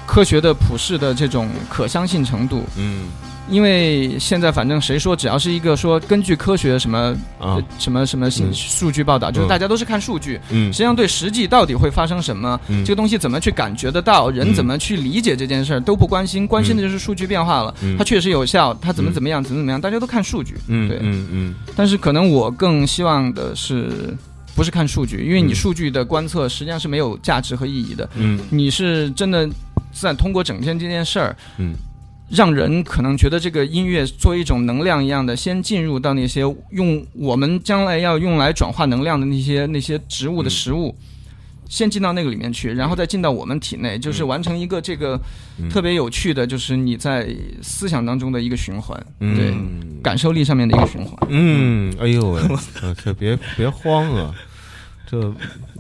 [0.06, 3.06] 科学的普世的这种可相信程度，嗯。
[3.50, 7.58] 因为现在反正谁说只要是一个说根据科学什么啊。
[7.80, 24.16] 什么什么信数据报道，就是大家都是看数据，嗯，实际上对实际到底会发生什么，这个东西怎么去感觉得到，人怎么去理解这件事儿都不关心，关心的就是数据变化了，它确实有效，它怎么怎么样，怎么怎么样，大家都看数据，嗯，对，嗯嗯，但是可能我更希望的是
[24.56, 29.48] 不是看数据，因为你数据的观测实际上是没有价值和意义的，嗯，你是真的
[29.94, 31.76] 在通过整天这件事儿，嗯。
[32.30, 40.94] 让人可能觉得这个音乐作为一种能量一样的，先进入到那些用我们将来要用来转化能量的那些那些植物的食物，
[41.70, 45.20] 先进到那个里面去，然后再进到我们体内，就是完成一个这个
[45.70, 49.54] 特别有趣的，就是你在思想当中的一个循环，对，
[50.04, 51.16] 感受力上面的一个循环。
[51.30, 52.42] 嗯，哎呦喂，
[53.04, 54.36] 这别别慌啊，
[55.10, 55.34] 这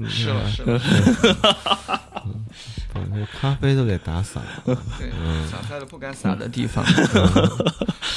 [0.08, 0.82] 是了 是了。
[3.40, 5.10] 咖啡都给打洒了， 对，
[5.50, 6.84] 洒在了不该洒的地方。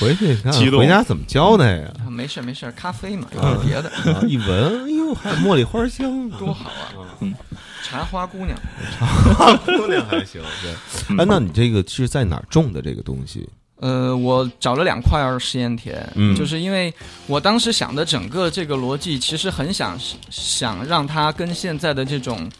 [0.00, 1.90] 回去看回家怎么交代呀？
[2.08, 3.90] 没事没事，咖啡嘛，有别的。
[4.26, 7.16] 一闻，哎呦，还有茉莉花香，多好啊！
[7.20, 7.34] 嗯，
[7.82, 8.56] 茶花姑娘，
[8.98, 10.40] 茶花姑娘还行。
[10.62, 13.48] 对，哎，那你这个是在哪儿种的这个东西？
[13.80, 16.92] 呃，我找了两块实验田，嗯，就是因为
[17.26, 19.98] 我当时想的整个这个逻辑，其实很想
[20.30, 22.50] 想让它跟现在的这种。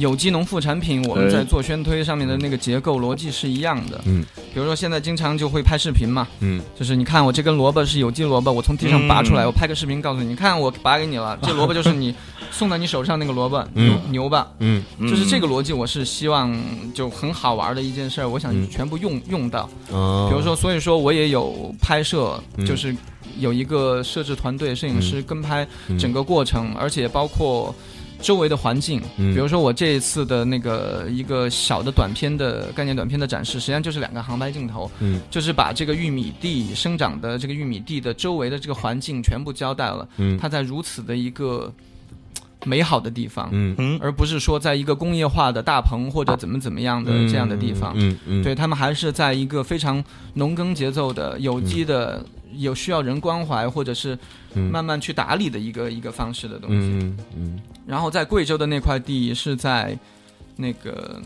[0.00, 4.00] 有机农副产品，我们在做宣推上面的那个结构逻辑是一样的。
[4.06, 4.24] 嗯，
[4.54, 6.26] 比如说现在经常就会拍视频嘛。
[6.40, 12.14] 嗯，就是你看我这根萝卜是有机萝卜，我从地上拔出来，我拍个视频告诉你，你看我拔给你了，这萝卜就是你
[12.50, 14.48] 送到你手上那个萝卜，牛 牛吧？
[14.60, 16.58] 嗯，就是这个逻辑，我是希望
[16.94, 19.68] 就很好玩的一件事儿，我想全部用用到。
[19.86, 22.96] 比如说，所以说我也有拍摄，就是
[23.38, 27.74] 有一个摄制团队，摄影师跟拍整个过程，而且包括。
[28.22, 41.72] 周围的环境，比如说我这一次的那个一个小的短片的概念短片的展示，实际上就是两个航拍镜头，嗯，就是把这个玉米地生长的这个玉米地的周围的这个环境全部交代了，嗯，它在如此的一个
[42.66, 43.74] 美好的地方，嗯。
[43.78, 50.04] 嗯，而不是说在一个工业化的大棚或者怎么怎么样的这样的地方，嗯嗯，对他们还是在一个非常
[50.34, 52.24] 农耕节奏的有机的。
[52.56, 54.18] 有需要人关怀或者是
[54.54, 56.76] 慢慢去打理的一个一个方式的东西。
[56.76, 57.60] 嗯嗯。
[57.86, 59.98] 然后在贵州的那块地是在
[60.56, 61.20] 那个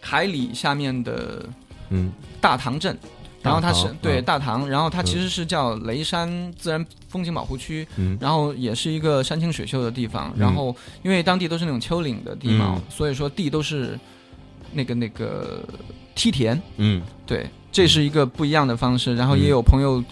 [0.00, 1.44] 海里下面的
[1.90, 2.96] 嗯大塘镇，
[3.42, 10.32] 然后它是对大塘，然后它其实是叫雷山自然风景保护区，嗯，然后也是一个山清水秀的地方。
[10.36, 13.98] 然后因为当地都是那种丘陵的地貌，所以说地都是
[14.72, 15.64] 那个那个
[16.14, 16.60] 梯田。
[16.76, 19.16] 嗯，对，这是一个不一样的方式。
[19.16, 20.02] 然后也有朋友。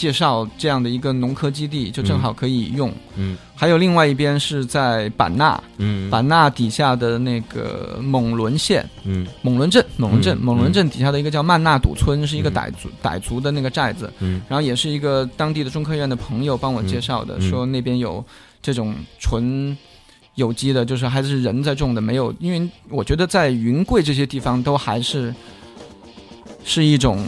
[0.00, 2.90] 介绍这样的一个农科基地，就正好可以用。
[3.16, 14.10] 嗯，还有另外一边是在版纳，嗯，版纳底下的那个蒙伦县，嗯，蒙伦镇，蒙伦镇，蒙伦镇底下的一个叫曼纳堵村，是一个傣族傣族的那个寨子。
[14.20, 18.24] 嗯，然后也是一个当地的中科院的朋友帮我介绍的，说那边有
[18.62, 19.76] 这种纯
[20.36, 22.34] 有机的，就是还是人在种的，没有。
[22.40, 25.34] 因为我觉得在云贵这些地方都还是
[26.64, 27.22] 是一种。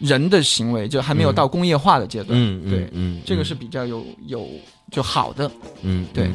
[0.00, 4.48] 人的行为就还没有到工业化的阶段，嗯，对，嗯，这个是比较有有
[4.90, 5.50] 就好的，
[5.82, 6.28] 嗯，对。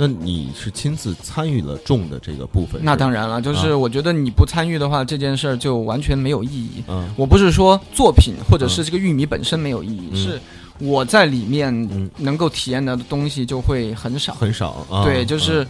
[0.00, 2.80] 那你是亲自参与了种的这个部分？
[2.84, 6.84] 那当然了，就是我觉得你不参与的话，这件事儿就完全没有意义。
[6.86, 10.40] 嗯，我不是说作品或者是这个玉米本身没有意义，是
[10.78, 14.86] 我在里面能够体验的东西就会很少很少。
[15.04, 15.66] 对，就是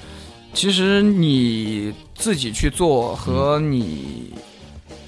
[0.53, 4.35] 其实你自己去做和你。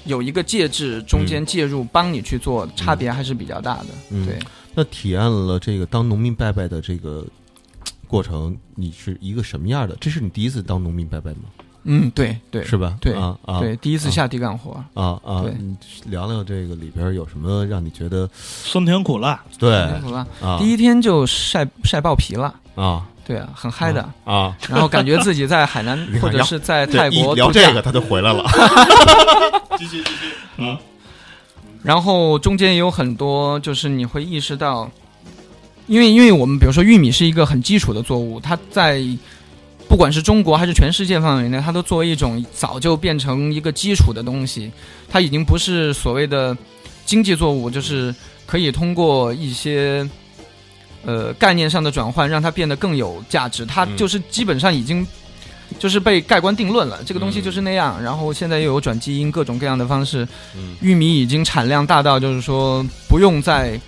[0.05, 3.87] 有一个介质中间介入帮你去做，差别还是比较大的。
[4.25, 4.39] 对，
[4.73, 7.25] 那体验了这个当农民伯伯的这个
[8.07, 9.95] 过程，你是一个什么样的？
[9.99, 11.49] 这是你第一次当农民伯伯吗？
[11.83, 12.95] 嗯，对对，是吧？
[13.01, 15.43] 对啊啊，对，第一次下地干活啊啊。
[15.57, 15.75] 你
[16.05, 19.43] 聊聊这个里边有什么让你觉得酸甜苦辣？
[19.57, 20.59] 对，酸甜苦辣啊。
[20.59, 23.07] 第一天就晒晒爆皮了啊。
[23.31, 28.43] 对啊，很嗨的啊， 然后感觉自己在海南或者是在泰国聊这个，他就回来了。
[29.77, 30.77] 继 续继续，嗯。
[31.81, 34.91] 然后中间也有很多，就是你会意识到，
[35.87, 39.01] 因为因为我们比如说玉米是一个很基础的作物，它在
[39.87, 44.69] 不管是中国还是全世界范围内，它都作为一种早就变成一个基础的东西，
[45.07, 46.57] 它已经不是所谓的
[47.05, 48.13] 经济作物，就是
[48.45, 50.05] 可以通过一些。
[51.03, 55.05] 呃，概念上的转换让它变得更有价值，它就是基本上已经
[55.79, 58.01] 就是被盖棺定论了，这个东西就是那样。
[58.03, 60.27] 然后现在又有转基因，各种各样的方式，
[60.81, 63.79] 玉米已经产量大到就是说不用再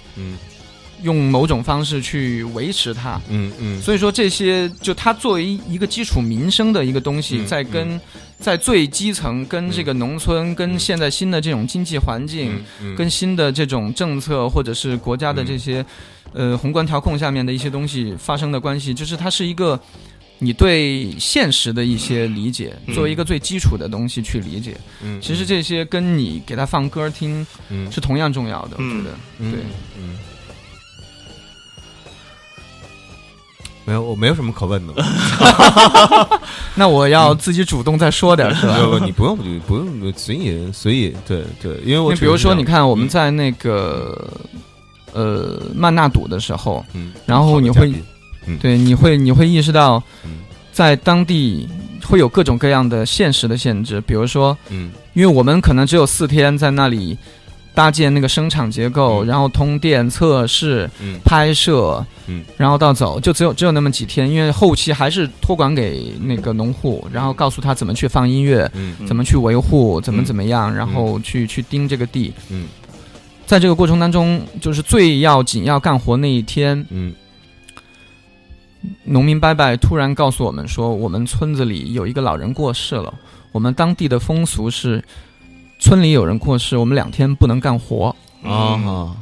[1.04, 3.22] 用某种方式去维持它。
[3.30, 3.82] 嗯嗯。
[3.82, 8.00] 所以说这些就它作为一个基础民生的一个东西，在跟
[8.40, 12.64] 在最基层跟这个农村跟现在新的这种经济环境，
[12.98, 15.86] 跟新的这种政策或者是国家的这些。
[16.34, 19.80] 呃，宏观调控下面的一些东西发生的关系，就是它是一个
[20.40, 24.76] 你对现实的一些理解，作为一个最基础的东西去理解。
[25.04, 28.78] 嗯，其实这些跟你给他放歌听，嗯，是同样重要的。
[28.78, 29.60] 我觉得，对，
[29.98, 30.18] 嗯。
[33.86, 34.94] 没有，我没有什么可问的。
[36.74, 38.80] 那我要自己主动再说点是吧？
[38.82, 41.14] 不不，你不用，不用随意随意。
[41.28, 44.32] 对对，因为我比如说，你看我们在那个。
[45.14, 47.94] 呃，曼纳堵的时候，嗯，然后你会，
[48.60, 50.02] 对，你会你会意识到，
[50.72, 51.68] 在当地
[52.04, 57.18] 会有各种各样的现实的限制，比如说，嗯，因为我们可能只有四天在那里
[57.76, 72.66] 搭建那个生产结构，然后通电测试，嗯，拍摄，嗯，然后到走，就只有只有那么几天，因为后期还是托管给那个农户，然后告诉他怎么去放音乐，嗯，怎么去维护，怎么怎么样，然后去去盯这个地，嗯。
[73.46, 77.14] 在这个过程当中，就是最要紧要干活那一天，嗯，
[79.04, 83.14] 农民伯伯突然告诉我们说，我们村子里有一个老人过世了。
[83.52, 85.04] 我们当地的风俗是，
[85.78, 89.16] 村里有人过世，我们两天不能干活啊。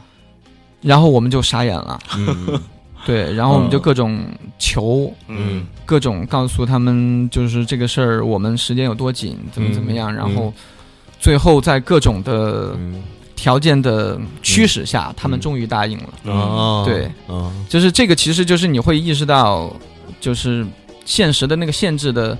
[0.82, 2.59] 然后我们就傻眼了，嗯，
[3.05, 4.24] 对，然后我们就各种
[4.57, 10.53] 求，嗯，各种告诉他们，就是这个事儿，我们时间有多紧，怎么怎么样，然后
[11.19, 12.78] 最后在各种的。
[13.42, 16.10] 条件的驱使下，他们终于答应了。
[16.26, 17.10] 哦，对，
[17.68, 19.76] 就是这个，其实就是你会意识到，
[20.20, 20.64] 就是
[21.06, 22.38] 现实的那个限制的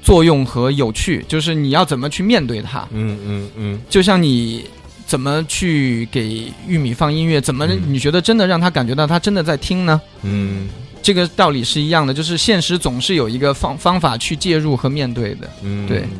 [0.00, 2.88] 作用和有趣，就是你要怎么去面对它。
[2.92, 4.64] 嗯嗯嗯，就像你
[5.04, 10.00] 怎么去给玉米放音乐，怎么你觉得真的让他感觉到他真的在听呢？
[10.22, 10.66] 嗯，
[11.02, 15.50] 这个道理是一样的，就是现实总是有一个方方法去介入和面对的。
[15.60, 16.10] 嗯，对，嗯，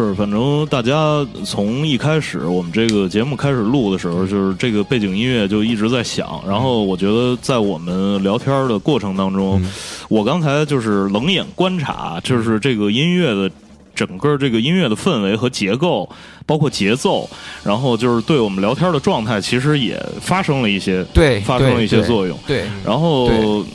[0.00, 6.42] 是，反正大家从一开始我们这个节目开始录的时候，就是这个背景音乐就一直在响。
[6.46, 9.62] 然后我觉得在我们聊天的过程当中，
[10.08, 13.50] 我刚才就是冷眼观察，就是这个音乐的。
[13.94, 16.08] 整个这个音乐的氛围和结构，
[16.46, 17.28] 包括节奏，
[17.64, 22.38] 然后就是对我们聊天的状态，其实也发生了一些对发生了一些作用。
[22.46, 23.26] 对，然后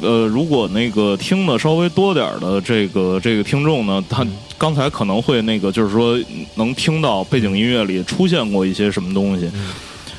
[0.02, 4.26] 呃，如果那个听的稍微多点的这个这个听众呢，他
[4.58, 6.18] 刚才可能会那个就是说
[6.56, 9.50] 能听到背景音乐里出现过一些什么东西，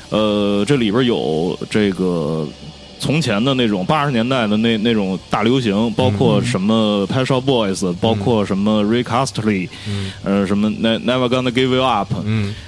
[0.09, 2.47] 呃，这里边有这个。
[2.99, 9.69] 从前的那种八十年代的那那种大流行，包括什么 p a s h a Boys，包括什么 Ray Castley，
[10.23, 12.13] 呃，什么 Never Gonna Give You Up，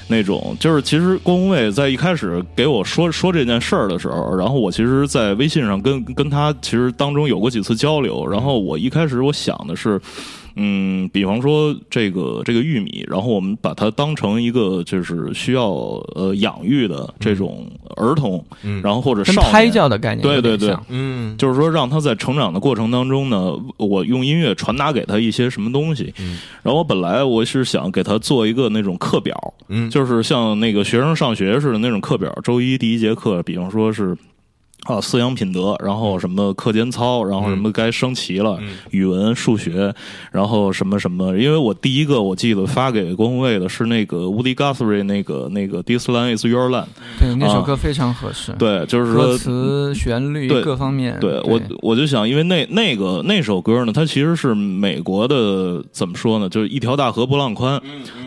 [0.08, 10.00] 那种，就是其实郭宏卫在一开始给我说说这件事儿的时候，然后我其实，在微信上跟跟他其实当中有过几次交流，然后我一开始我想的是。
[10.00, 10.02] 嗯，
[11.12, 15.70] 比方说这个这个玉米，然后我们把它当成一个就是需要
[16.16, 18.44] 呃养育的这种儿童，
[18.84, 26.14] 然后或者少胎教的概念，对对对，嗯，就是说让他在成长的过程当中呢，我用音乐传达给他一些什么东西。
[26.64, 34.16] 然后我本来我是想给他做一个那种课表，嗯，就是像那个学生上学似的那种课表，周一第一节课，比方说是。
[34.84, 38.58] 啊，饲养品德，然后什么课间操，然后什么该升旗了，
[38.92, 39.94] 语文、数学，
[40.32, 41.38] 然后什么什么。
[41.38, 46.86] 因为我第一个我记得发给郭宏卫的是那个 Woody Guthrie 那个那个 This Land Is Your Land，
[47.20, 48.54] 对，那首歌非常合适。
[48.54, 51.20] 对，就是说歌词、旋律各方面。
[51.20, 56.48] 对我，我就想，因为那那个那首歌呢，它其实是美国的，怎么说呢？
[56.48, 57.80] 就是一条大河波浪宽。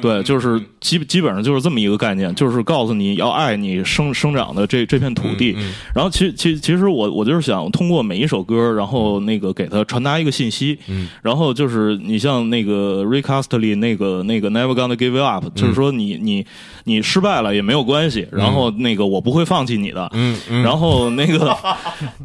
[0.02, 5.56] 对，就是基基本上就是这么一个概念，就是告诉你要爱你生生长的这这片土地。
[5.94, 6.34] 然后其实。
[6.42, 16.44] 其其实我我就是想通过每一首歌，然后那个给他传达一个信息，嗯，然后就是你像那个 Rick Astley 那个那个 Never Gonna Give You Up，就是说你你
[16.82, 21.56] 你失败了也没有关系，然后那个我不会放弃你的，嗯，然后那个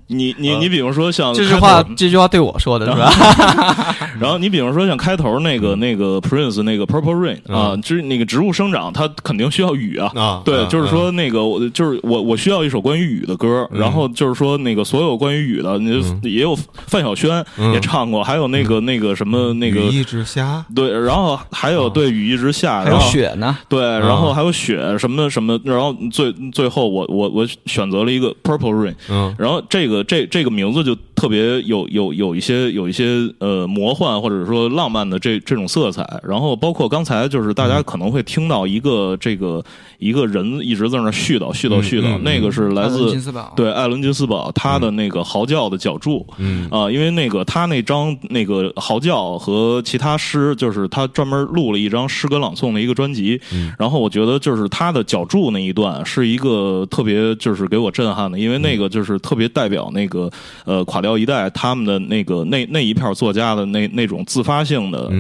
[0.07, 3.11] 你 你你比如说像这句话这句话对我说的是吧？
[4.19, 14.06] 然后你比如说像开头那个那个 Prince 那个 Purple Rain 啊，就是那个植物生长它肯定需要雨啊，啊，对，就是说那个我就是我我需要一首关于雨的歌，然后。
[14.09, 15.89] 就是说，那个所有关于雨的，你
[16.23, 16.55] 也有
[16.87, 17.43] 范晓萱
[17.73, 39.61] 也唱过，还有那个那个什么那个雨一直下，对，然后还有对雨一直下，还有雪呢，对，然后还有雪什么什么，然后最最后我我我选择了一个 Purple Rain，嗯，然后这个这这个名字就特别有有有一些有一些呃魔幻或者说浪漫的这这种色彩，然后包括刚才就是大家可能会听到一个这个
[39.97, 43.13] 一个人一直在那絮叨絮叨絮叨，那个是来自
[43.53, 43.97] 对艾伦。
[43.97, 46.67] 金斯堡他的那个嚎叫的脚注，嗯。
[46.69, 53.41] 啊，因为那个他那张那个嚎叫和其他诗，就是他专门录了一张诗歌朗诵的一个专辑，
[53.79, 60.29] 然后我觉得就是他的脚注那一段是一个特别就是给我震撼的，因为那个就是特别代表那个
[60.65, 65.11] 呃垮掉一代他们的那个那那一片作家的那那种自发性的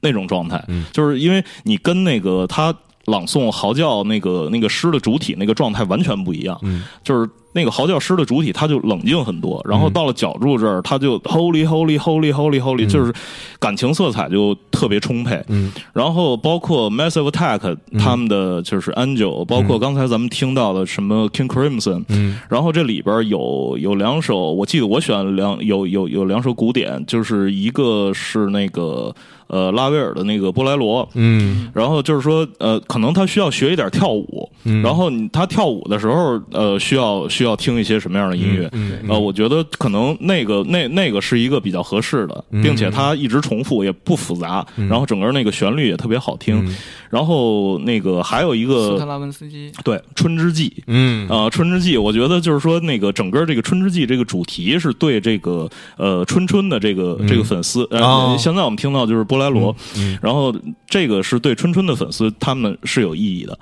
[0.00, 0.60] 那种状态，
[0.90, 2.74] 就是因为你跟那个他
[3.06, 6.58] 朗诵嚎叫那个那个诗的主体那个状态完全不一样，
[7.02, 7.28] 就是。
[7.54, 13.12] 那个嚎叫诗的主体，他就冷静很多，然后到了角柱这儿，他就 holy holy holy holy holy，就是
[13.58, 15.38] 感情色彩就特别充沛。
[15.48, 29.14] 嗯，然后包括 Massive Attack 他们的就是 Angel，包括刚才咱们听到的什么 King Crimson，嗯，然后这里边有有两首，我记得我选两有有有两首古典，就是一个是那个
[29.52, 34.50] 呃拉威尔的那个波莱罗，嗯，然后就是说呃可能他需要学一点跳舞，
[34.82, 38.70] 然后他跳舞的时候呃需要需需要听一些什么样的音乐？
[39.08, 46.64] 呃，我觉得可能那个那那个是一个比较合适的，并且它一直重复，也不复杂，然后整个那个旋律也特别好听。
[47.10, 51.28] 然后那个还有一个斯特拉文斯基，对《春之祭》，嗯。
[51.28, 57.86] 啊，《春之祭》，我觉得就是说那个整个这个《春之祭》这个主题是对这个呃春春的这个这个粉丝。
[57.90, 59.74] 呃，现在我们听到就是波莱罗，
[60.20, 60.54] 然后
[60.86, 63.58] 这个是对春春的粉丝，他们是有意义的。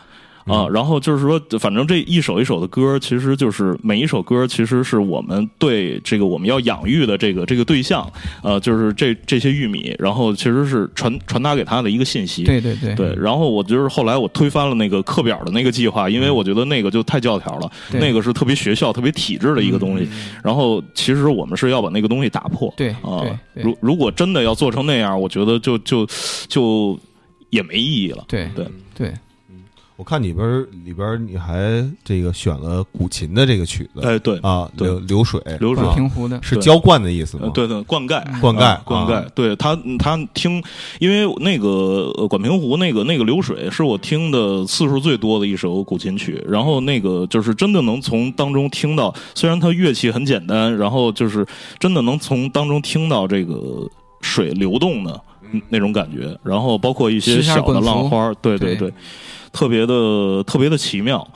[0.50, 8.10] 啊，然后就是说，反正这一首一首的歌，其实就是每一首歌，其实是我们对这个我们要养育的这个这个对象，
[8.42, 12.44] 呃，就是这这些玉米，然后其实是传传达给他的一个信息。
[12.44, 12.94] 对对对。
[12.94, 20.08] 对，然后我就是后来我推翻了那个课表的那个计划，因为我觉得那个就太教条了，那个是特别学校、特别体制的一个东西。
[20.42, 22.74] 然后其实我们是要把那个东西打破。
[22.76, 23.22] 对啊，
[23.54, 26.06] 如如果真的要做成那样，我觉得就就
[26.48, 26.98] 就
[27.50, 28.24] 也没意义了。
[28.26, 29.12] 对对对。
[30.00, 35.84] 我看里边里边你还这个选了古琴的这个曲子，哎，对啊，流流水，流水。
[35.94, 36.40] 平湖的。
[36.42, 37.50] 是浇灌的意思吗？
[37.52, 39.28] 对对，灌溉，灌溉，灌溉。
[39.34, 40.62] 对他，他听，
[41.00, 51.46] 因为那个管平湖那个那个流水是我听的次数最多的一首古琴曲，然后那个就是真的能从当中听到，虽然它乐器很简单，然后就是
[51.78, 53.86] 真的能从当中听到这个
[54.22, 55.20] 水流动的
[55.68, 58.76] 那种感觉，然后包括一些小的浪花，对对。
[58.76, 58.90] 对。
[59.52, 61.26] 特别的特别的奇妙，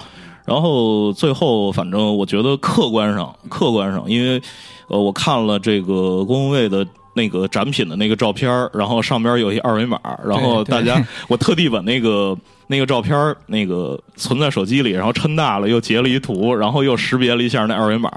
[0.44, 4.42] 然后最后反正我觉得客观上客观上，因为
[4.88, 6.86] 呃我看了这个公卫的。
[7.14, 12.36] 那个展品的那个照片然后上边有一二维码，然后大家， 我特地把那个
[12.66, 18.10] 那个照片那个存在手机里，然后抻大了，又截了一图，然后又识别了一下那二维码，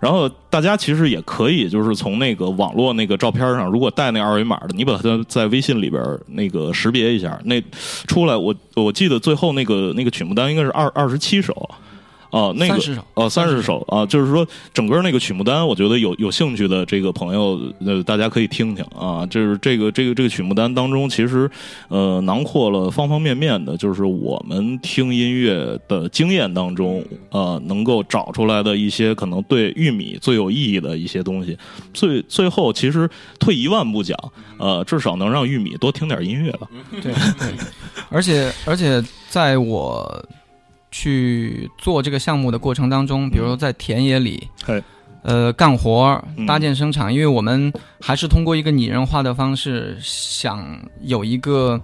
[0.00, 7.62] 然后大家其实也可以，就是从那个网络那个照片上，如果带那二维码的，你把它在微信里边那个识别一下，那
[8.06, 11.70] 出来，我我记得最后那个那个曲目单应该是二二十七首。
[12.30, 12.78] 哦，那个
[13.14, 19.24] 哦，三十首啊，就是说整个那个曲目单，我觉得有有兴趣的这个朋友，呃，大家可以听听啊。
[19.26, 21.50] 就是这个这个这个曲目单当中，其实
[21.88, 31.56] 呃囊括了方方面面的，就是我们听音乐的经验当中，呃，能够找出来的一些可能对玉米最有意义的一些东西。
[31.94, 33.08] 最最后，其实
[33.38, 34.18] 退一万步讲，
[34.58, 36.68] 呃，至少能让玉米多听点音乐了。
[37.00, 37.50] 对对，
[38.10, 40.22] 而且而且在我。
[40.90, 44.48] 去做这个项目的过程当中，比如说在田野里，
[45.22, 50.64] 呃，干活、搭建生产，因为我们还是通过一个拟人化的方式，想
[51.02, 51.80] 有一个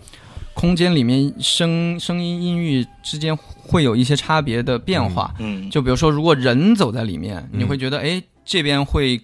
[0.54, 5.34] 空间里面声声音音域之间会有一些差别的变化。
[5.38, 9.20] 嗯，就比如说，如果人走在里面，你会觉得，哎，这边会。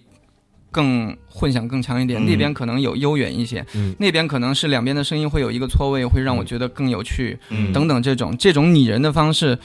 [0.71, 3.65] 更混响更强一点，那边可能有悠远一些，
[3.99, 7.37] 那边可能是两边的声音会有一个错位，会让我觉得更有趣，
[7.73, 9.57] 等等这种这种拟人的方式，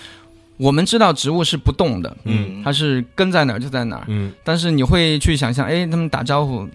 [0.56, 6.68] 我们知道植物是不动的，嗯，它是根在哪儿就在哪儿，嗯，但是你会去想象，哎，他们打招呼，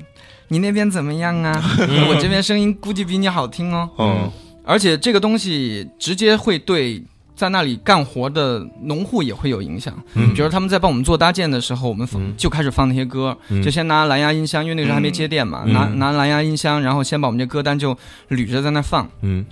[0.47, 1.61] 你那边怎么样啊？
[2.09, 4.31] 我这边声音估计比你好听哦，嗯，
[4.63, 7.03] 而且这个东西直接会对。
[7.41, 17.97] 在那里干活的农户也会有影响，嗯，比如他们在帮我们做搭建的时候，我们就开始放那些歌，就先拿蓝牙音箱，因为那个时候还没接电嘛，拿拿蓝牙音箱，然后先把我们这歌单就
[18.29, 19.43] 捋着在那放，嗯。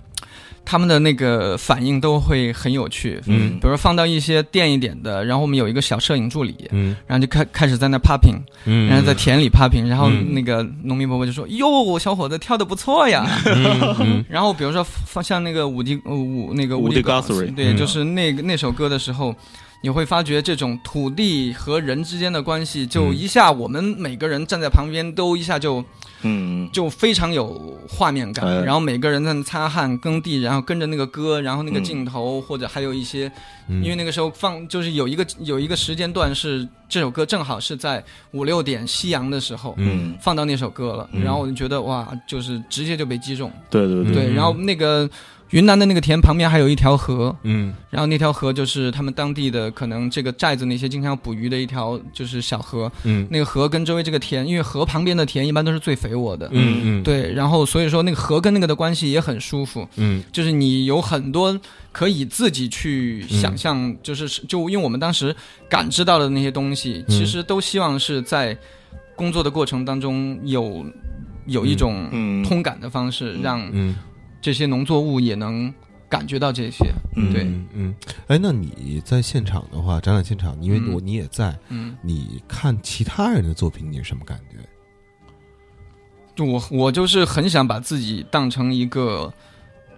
[0.66, 13.26] 他们的那个反应都会很有趣，嗯，比如说放到一些电一点的，然后我们有一个小摄影助理，嗯，然后就开开始在那 popping，嗯，然后在田里 popping，然后那个农民伯伯就说：“哟，小伙子跳的不错呀。”
[14.30, 17.02] 然后比如说放像那个伍迪伍那个伍迪
[17.52, 19.36] 对，就是那个那首歌的时候。
[19.82, 25.84] 你会发觉这种土地和人之间的关系，就一下我们每个人站在旁边都一下就，
[26.24, 28.64] 嗯，就非常有画面感。
[28.66, 33.32] 然后每个人在那擦汗耕地，然后跟着那个歌，然后那个镜头或者还有一些，
[33.70, 41.10] 因为那个时候放就是有一个有一个时间段是这首歌正好是在五六点夕阳的时候，嗯，放到那首歌了。
[41.24, 43.50] 然后我就觉得哇，就是直接就被击中。
[43.70, 45.10] 对对对，然后那个。
[45.52, 61.60] 云南的那个田旁边还有一条河，嗯，然后那条河就是他们当地的可能这个寨子那些经常捕鱼的一条就是小河，嗯，那个河跟周围这个田，因为河旁边的田一般都是最肥沃的，嗯嗯，对，然后所以说那个河跟那个的关系也很舒服，嗯，就是你有很多
[61.92, 65.36] 可以自己去想象，就是就因为我们当时
[65.68, 68.56] 感知到的那些东西，其实都希望是在
[69.16, 70.86] 工作的过程当中有
[71.48, 73.68] 有一种通感的方式让。
[74.42, 75.74] 这些农作物也能
[76.08, 76.86] 感觉到这些，
[77.32, 77.94] 对，嗯，
[78.28, 84.58] 哎，那你在现场的话，展览现场，因为我你也在，嗯，你看其他人的作品，你是什么感觉？
[86.36, 89.32] 就我我就是很想把自己当成一个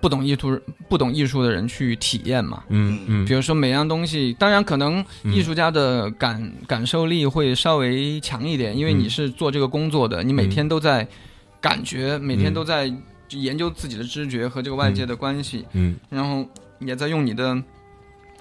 [0.02, 11.08] 不懂艺术、不懂艺术的人去体验嘛，嗯嗯，比如说每样东西，当然可能艺术家的感感受力会稍微强一点，因为你是做这个工作的，你每天都在
[11.62, 12.94] 感觉，每天都在。
[13.32, 16.46] 研究自己的知觉和这个外界的关系，嗯，然后
[16.80, 17.62] 也在用你的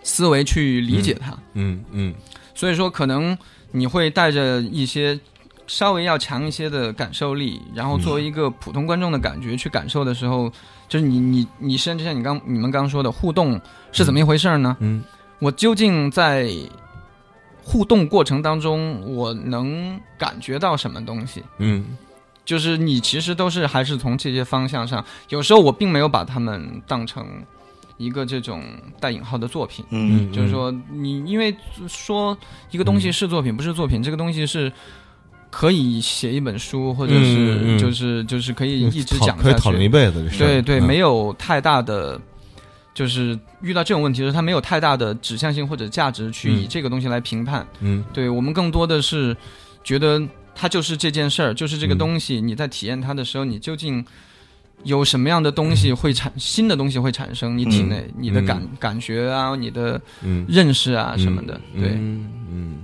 [0.02, 2.14] 思维去理解它，嗯嗯，
[2.54, 3.36] 所以说可能
[3.70, 5.18] 你会带着一些
[5.66, 10.50] 稍微要强一些的感受力，然后作为一个普通观众的感觉去感受的时候，
[10.88, 13.60] 就是你你你甚至像你刚你们刚说的互动
[13.92, 14.76] 是怎么一回事呢？
[14.80, 15.04] 嗯，
[15.38, 16.50] 我究竟在
[17.62, 21.42] 互动过程当中我能感觉到什么东西？
[21.58, 21.84] 嗯。
[22.50, 27.24] 就是你其实都是还是从这些方向上，有时候我并没有把他们当成
[27.96, 28.60] 一个这种
[28.98, 31.54] 带引号的作品，嗯，就是说你因为
[31.86, 32.36] 说
[32.72, 34.72] 一个东西是作品不是作品，这个东西是
[35.48, 42.20] 可以写一本书，或者是就是就是可以一直讲可以讨论一辈子，对对，没有太大的
[42.92, 47.64] 就是遇到这种问题的时候，它没有太大的指向性或者价值去以这个东西来评判。
[47.78, 49.36] 嗯，对我们更多的是
[49.84, 50.20] 觉得
[50.54, 52.40] 它就是这件事儿，就是这个东西。
[52.40, 54.04] 你在体验它的时候，你究竟
[54.84, 57.56] 有什么样的东西会产新的东西会产生？
[57.56, 60.00] 你体内你的感感觉啊，你的
[60.48, 62.78] 认识啊什么的，对，嗯。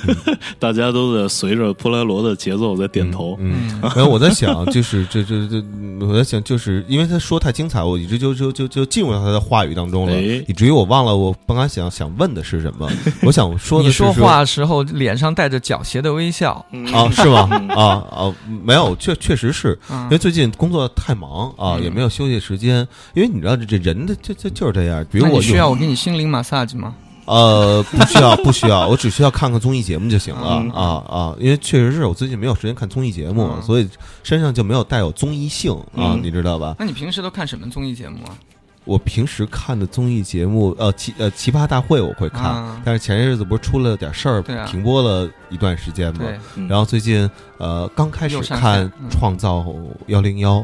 [0.58, 3.36] 大家都在随着普莱罗的节奏在点头。
[3.40, 5.62] 嗯，然后我在想，就是这这这，
[6.00, 12.90] 我在想，就是因为他说太精彩，我一直就就就就进入到他的话语当中了，以至于我忘了我本来想想问的是什么。
[13.22, 17.10] 我想说的，你说话时候脸上带着狡黠的微笑啊？
[17.10, 17.48] 是吗？
[17.74, 18.34] 啊啊，
[18.64, 22.86] 没有，确确实是因为最近工作太忙啊，也没有休息时间。
[23.14, 25.04] 因为你知道，这这人的就就就是这样。
[25.10, 26.94] 比如我需要我给你心灵 massage 吗？
[27.26, 31.36] 呃，不需要，不需要，我只需要看看综艺节目就行了啊啊！
[31.38, 33.88] 因为确实是我最近没有时间看综艺节目，所以
[34.22, 36.76] 身上就没有带有综艺性啊，你知道吧？
[36.78, 38.36] 那你平时都看什么综艺节目啊？
[38.84, 46.26] 我平时看的综艺节目，呃，奇呃奇葩大会我会看，但是前些日子不是出了点事儿，停播了一段时间嘛。
[46.68, 49.64] 然后最近呃刚开始看《创造
[50.08, 50.58] 幺零幺》，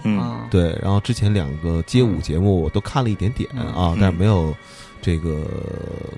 [0.50, 4.54] 对，然后之前两个街舞节目我都看了一点点啊，但是没有。
[5.00, 5.44] 这个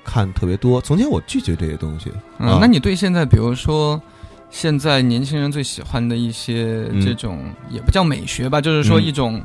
[0.04, 2.10] 看特别多，从前我拒绝这些东西。
[2.38, 4.00] 嗯，那你对现在，比如说
[4.50, 9.40] 现在年轻人最喜欢的一些这种，也不叫美学吧，就是说一种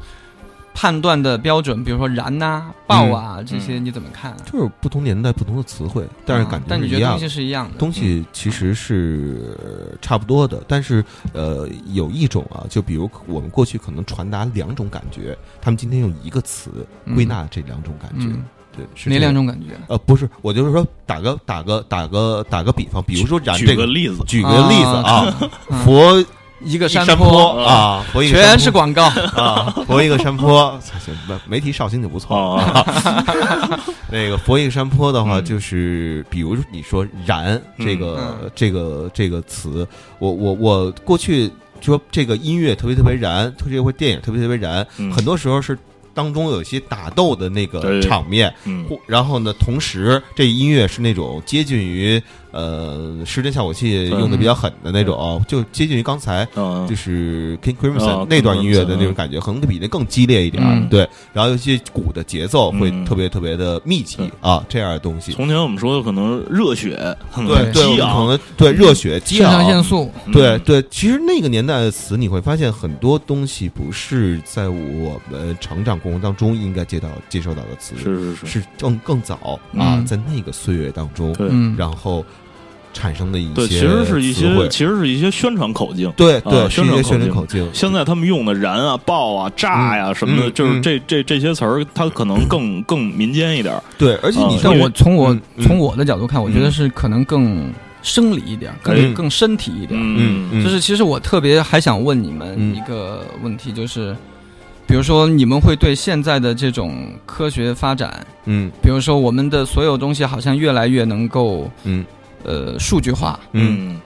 [0.74, 4.36] 判断的标准，比如说燃呐、爆啊这些，你怎么看？
[4.46, 7.78] 就是不同年代不同的词汇，但是感觉但你觉得东西是一样的？
[7.78, 9.58] 东西其实是
[10.02, 16.86] 差不多的，但是呃，有一种啊，就比如我们过去可能传达两种感觉，他们今天用一个词
[17.16, 18.28] 归纳这两种感觉。
[19.06, 19.76] 哪两种感觉？
[19.88, 25.34] 呃，不是，我就是说，打个打个打个打个比方，比如说燃这个例子，举个例子啊，
[25.84, 26.24] 佛
[26.62, 29.06] 一个山坡啊，佛一个全是广告
[29.36, 30.80] 啊，佛一个山坡，
[31.48, 32.86] 没提绍兴就不错啊。
[34.12, 39.88] 那个佛一个山坡的话，就是比如你说燃这个这个这个词，
[40.20, 45.78] 我我我过去说这个音乐特别特别燃，特别会电影特别特别燃，很多时候是。
[46.18, 48.52] 当中有一些打斗的那个场面，
[49.06, 52.20] 然后呢，同时这音乐是那种接近于。
[52.58, 56.44] 呃，失真效果器用的比较狠的那种，就接近于刚才
[56.90, 60.90] 就是 King Crimson 那段音乐的那种感觉，可能比那更激烈一点。
[60.90, 65.34] 对，然后尤其鼓的节奏会特别特别的密集啊，这样的东西。
[65.34, 70.84] 从前我们说的可能热血，对对，可能对热血、激昂、腺素，对对。
[70.90, 81.36] 其实那个年代的词，你会发现很多东西不是在我们成长过程当中应该接到接受到的词，是是是，是更更早啊，在那个岁月当中，
[81.78, 82.26] 然后。
[82.94, 86.12] 产生的一些对，其实是一些，其实是一些宣传口径。
[86.18, 87.70] 对对，宣传宣传口径。
[87.72, 93.80] 现在他们用的“燃”啊、“爆”啊、“炸”呀什么的，就是这这这些词儿，它可能更更民间一点。
[93.98, 97.72] 对，而且你像我从我从我的角度看，我觉得是可能更
[98.02, 100.00] 生理一点，更更身体一点。
[100.02, 104.16] 嗯，就是其实我特别还想问你们一个问题，就是
[104.88, 112.04] 比如说你们会对现在的这种科学发展，嗯，比如说我们的所有东西好像越来越能够，嗯。
[112.48, 114.00] 呃，数据化，嗯，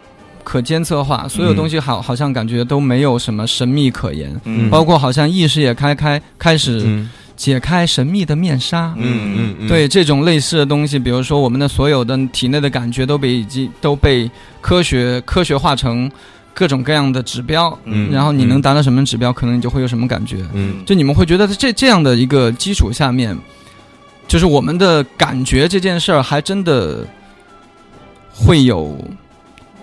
[0.44, 14.30] 可监测化，所有东西好，好像感觉都没有什么神秘可言，嗯，包括好像意识也开开开始解开神秘的面纱，嗯嗯，对这种类似的东西，比如说我们的所有的体内的感觉都被已经都被
[14.60, 16.12] 科学科学化成
[16.52, 23.38] 各种各样的指标，嗯，然后你能达到什么指标，可能你就会有什么感觉，嗯，就你们会觉得这这样的一个基础下面，
[24.28, 27.06] 就是我们的感觉这件事儿还真的。
[28.34, 28.98] 会有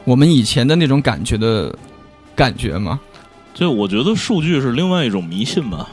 [0.05, 1.75] 我们以前的那种感觉的
[2.35, 2.99] 感觉吗？
[3.55, 5.89] 就我觉得数据是另外一种迷信吧。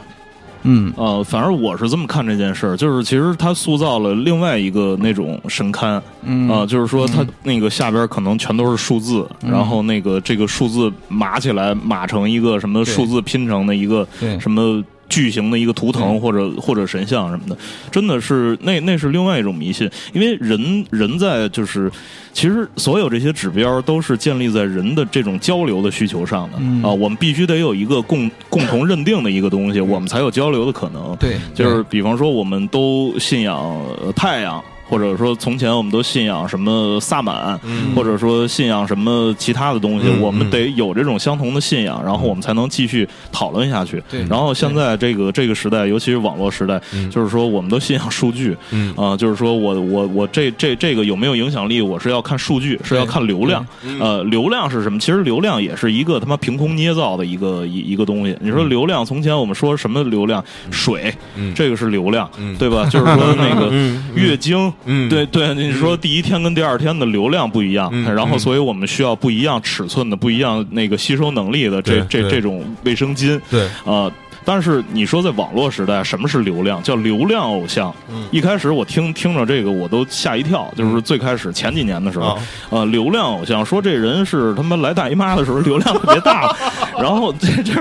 [0.68, 6.02] 嗯，呃，反正我是这么看这件事儿，就是其实它塑造了另外一个那种神龛。
[6.24, 14.08] 嗯，啊，就是说它那个下边可能全都是数字，然后那个这个数字码起来码成一个什么数字拼成的一个
[14.40, 14.84] 什么。
[15.10, 17.58] 巨型的一个图腾或者或者神像什么的，
[17.92, 21.92] 真的是那那是另外一种迷信，因为人人在就是
[22.34, 31.16] 其实所有这些指标都是建立在人的这种交流的需求上的啊，我们必须得有一个共共同认定的一个东西，我们才有交流的可能。
[31.18, 33.82] 对，就是比方说我们都信仰
[34.16, 34.64] 太阳。
[34.88, 37.60] 或者说从前我们都信仰什么萨满，
[37.96, 44.02] 或者说信仰什么其他的东西，我们得有这种相同的信仰，然后我们才能继续讨论下去。
[44.10, 46.80] 对，然后现在这个这个时代，尤其是网络时代，
[47.10, 48.56] 就是说我们都信仰数据，
[48.96, 53.66] 啊，就是说我我我这这这个有没有影响力，我是要看数据，是要看流量。
[54.00, 55.00] 呃，流量是什么？
[55.00, 58.38] 其实流量也是一个他妈凭空捏造的一个一一个东西。
[58.40, 60.44] 你说流量，从前我们说什么流量？
[60.70, 61.14] 水，
[61.56, 62.30] 这个是流量，
[62.60, 62.86] 对吧？
[62.90, 63.72] 就是说那个
[64.14, 64.72] 月经。
[64.86, 73.68] 嗯，对对，你说第一天跟第二天的流量不一样，然后所以我们需要不一样尺寸的、不一样那个吸收能力的这这这种卫生巾，对。
[73.86, 74.12] 啊。
[74.46, 76.82] 但是你说在网络时代，什么是流量？
[76.84, 77.94] 叫流量偶像。
[78.32, 80.72] 一开始我听听着这个，我都吓一跳。
[80.78, 82.38] 就是最开始前几年的时候，
[82.70, 86.56] 呃，流量偶像说这人是他妈来大姨妈的时候流量特别大，
[87.02, 87.74] 然后这这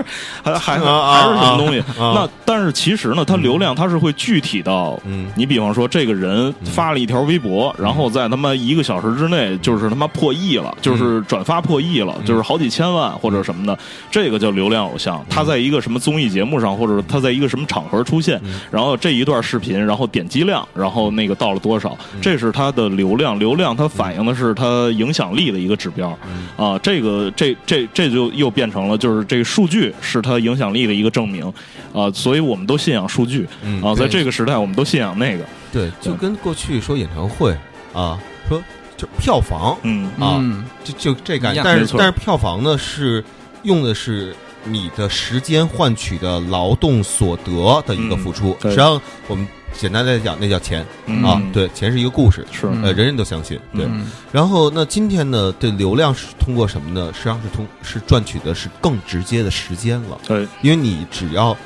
[0.43, 1.83] 还还还是什么东西？
[1.99, 4.99] 那但是其实呢，他流量他是会具体到，
[5.35, 13.79] 你比方说这个人发了一条微博，然后在他妈一个小时之内就是他妈破亿了，就是转发破亿了，就是好几千万或者什么的，
[14.11, 15.23] 这个叫流量偶像。
[15.29, 16.54] 他在一个什么综艺节目？
[16.61, 18.41] 上或者他在一个什么场合出现，
[18.71, 23.39] 然后这一段视频，然后点击量，然后那个到了多少，这是他的流量。
[23.39, 26.17] 流量它反映的是他影响力的一个指标
[26.57, 26.79] 啊。
[26.79, 31.53] 这个这这这就又变成了，就是这个数据是他影响力的一个证明
[31.93, 32.11] 啊。
[32.13, 33.47] 所以我们都信仰数据
[33.83, 35.45] 啊，在这个时代，我们都信仰那个。
[35.73, 37.57] 对，就跟过去说演唱会
[37.93, 38.63] 啊，说
[38.97, 40.41] 就票房，嗯啊，
[40.85, 43.25] 就就这感觉，但是但是票房呢是
[43.63, 44.35] 用的是。
[44.65, 50.85] 你的时间换取的劳动所得的一个付出，实际上我们简单来讲，那叫钱
[51.23, 51.41] 啊。
[51.53, 53.59] 对，钱是一个故事，是呃，人人都相信。
[53.75, 53.87] 对，
[54.33, 57.13] 然后那今天呢，这流量是通过什么呢？
[57.13, 60.19] 实际上是通是赚取的是更直接的时间了。
[60.27, 61.57] 对，因为你只要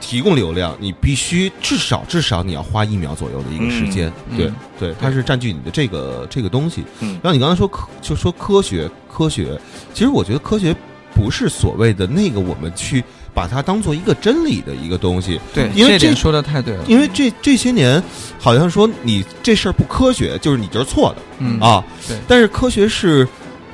[0.00, 4.12] 提供流量，你必须至少至少你要花一秒左右的一个时间。
[4.36, 6.84] 对对，它是占据你的这个这个东西。
[7.00, 9.58] 然后你刚才说科就说科学科学，
[9.92, 10.76] 其实我觉得科学。
[11.18, 13.02] 不是所谓的那个，我们去
[13.34, 15.40] 把它当做一个真理的一个东西。
[15.52, 16.84] 对，因为这说的太对了。
[16.86, 18.00] 因为这这些年，
[18.38, 21.16] 好像说你这事儿不科学，就是你就是错的。
[21.40, 22.16] 嗯啊，对。
[22.28, 23.26] 但是科学是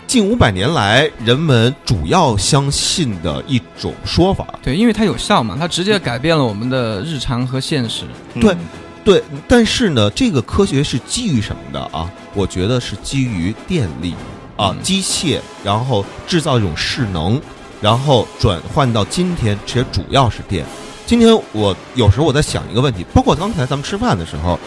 [0.07, 4.59] 近五百年来人们主要相信的一种说法。
[4.62, 8.05] 对，因为它有效嘛，它直接改变了我们的日常和现实。
[8.40, 8.57] 对，
[9.05, 9.22] 对。
[9.47, 12.11] 但是呢，这个科学是基于什么的啊？
[12.32, 14.14] 我觉得是基于电力。
[14.57, 17.40] 啊，机械，然后制造一种势能，
[17.80, 20.64] 然后转换到今天，其实主要是电。
[21.07, 24.59] 今天我有时候我在想一个问题，包括刚才咱们吃饭的时候，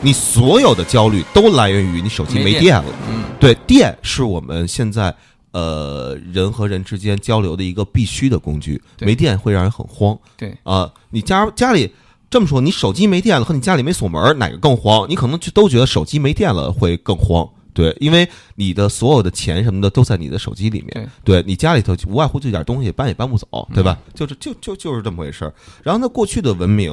[0.00, 2.84] 你所有的焦虑都来源于你手机没电了。
[3.08, 5.14] 嗯，对，电是我们现在
[5.52, 10.18] 呃人和人之间交流的一个必须的工具，没电会让人很慌。
[10.36, 11.90] 对啊，你家家里
[12.28, 15.08] 这么说，你手机没电了和你家里没锁门哪个更慌？
[15.08, 17.48] 你可能就都觉得手机没电了会更慌。
[17.72, 21.10] 对，因为你的所有的钱什么的都在你的手机里面。
[21.24, 23.98] 对，你家里头无外乎这点东西，搬也搬不走，对吧？
[24.14, 25.54] 就是就就就是这么回事儿。
[25.82, 26.92] 然后呢，过去的文明，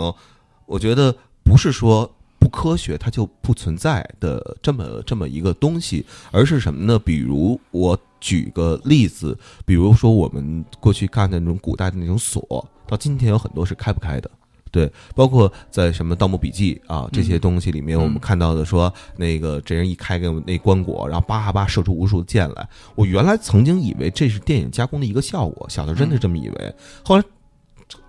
[0.66, 2.10] 我觉得不是说
[2.40, 7.00] 不科学，它就不存在的这么这么一个东西，而是什么呢？
[7.00, 14.30] 比如我举个例子，比如说我们过去看的那种古代的那种锁，到今天有很多是开不开的。
[14.72, 22.68] 对，包括在什么《盗墓笔记》啊这些东西里面，我们看到的说，那个这人一开个那棺椁，然后叭叭射出无数的箭来。
[22.96, 26.76] 我原来曾经以为这是电影加工的一个效果，小的真的这么以为。
[27.04, 27.24] 后来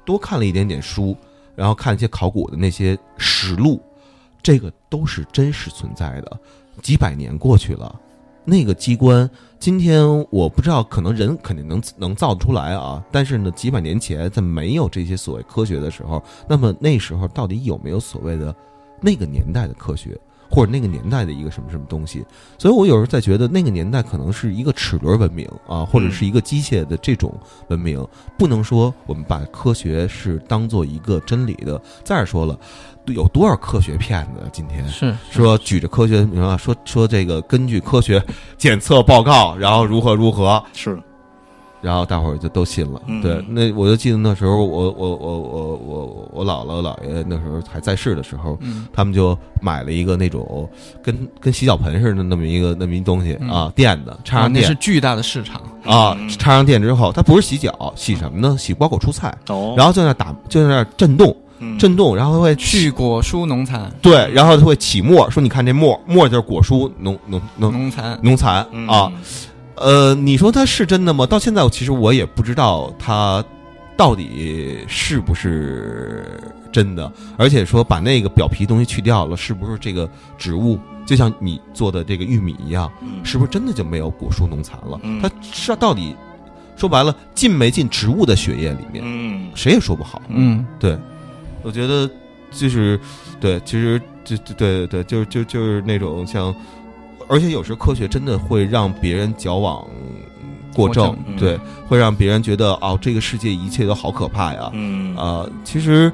[0.04, 1.16] 多看了一点点书，
[1.54, 3.80] 然后看一些考古的那些实录，
[4.42, 6.40] 这个都是真实存在的。
[6.82, 8.00] 几百年过去了。
[8.44, 9.28] 那个机关，
[9.60, 13.04] 今天我不知道，可能人肯定能能造得出来啊。
[13.10, 18.54] 但是呢，几百年前在没有这些所谓科学的时候，那么那时候到底有没有所谓的
[19.00, 20.16] 那个年代的科学，
[20.48, 22.24] 或者那个年代的一个什么什么东西？
[22.56, 27.34] 所以我有时候在觉得，那个年代可能是一个齿轮文明啊，或者是一个机械的这种
[27.68, 28.06] 文明，
[28.38, 31.80] 不能说我们把科学是当做一个真理的。
[32.04, 32.56] 再说了。
[33.12, 34.48] 有多少科学骗子？
[34.52, 34.86] 今天？
[34.88, 38.22] 是说举着科学，明白说说这个根据科学
[38.56, 40.62] 检测报告，然后如何如何。
[40.72, 40.98] 是，
[41.80, 43.00] 然后大伙儿就都信了。
[43.22, 48.58] 对，那我就记得那时候，我我我我我我姥姥姥爷那时候还在世的时候，
[48.92, 50.68] 他们就买了一个那种
[51.02, 55.62] 跟跟洗脚盆似的那么一个那么一东西啊，电的插上电是巨大的市场。
[55.84, 58.56] 啊，插上电之后，它不是洗脚，洗什么呢？
[58.58, 59.34] 洗包果蔬菜，
[59.76, 61.34] 然后就在那打，就在那震动。
[61.78, 69.10] 震动，然后它会去果蔬农残，对，然后它会起沫，说你看这沫，沫就是果蔬农农农农残农残啊，
[69.74, 71.26] 呃，你说它是真的吗？
[71.26, 73.44] 到现在，其实我也不知道它
[73.96, 76.40] 到底是不是
[76.70, 77.10] 真的？
[77.36, 82.90] 而且说把那个表皮东西去掉了，是不是这个植物就像你做的这个玉米一样，
[83.24, 85.00] 是不是真的就没有果蔬农残了？
[85.20, 86.14] 它是到底
[86.76, 89.02] 说白了进没进植物的血液里面？
[89.04, 90.22] 嗯，谁也说不好。
[90.28, 90.96] 嗯，对，
[91.68, 92.08] 我觉得
[92.50, 92.98] 就是
[93.38, 96.54] 对，其实就对对对，就就就是那种像，
[97.28, 99.84] 而且有时候科学真的会让别人矫枉。
[100.74, 104.70] 过正对，会让别人觉得哦，这个世界一切都好可怕呀。
[104.72, 106.10] 嗯啊，其实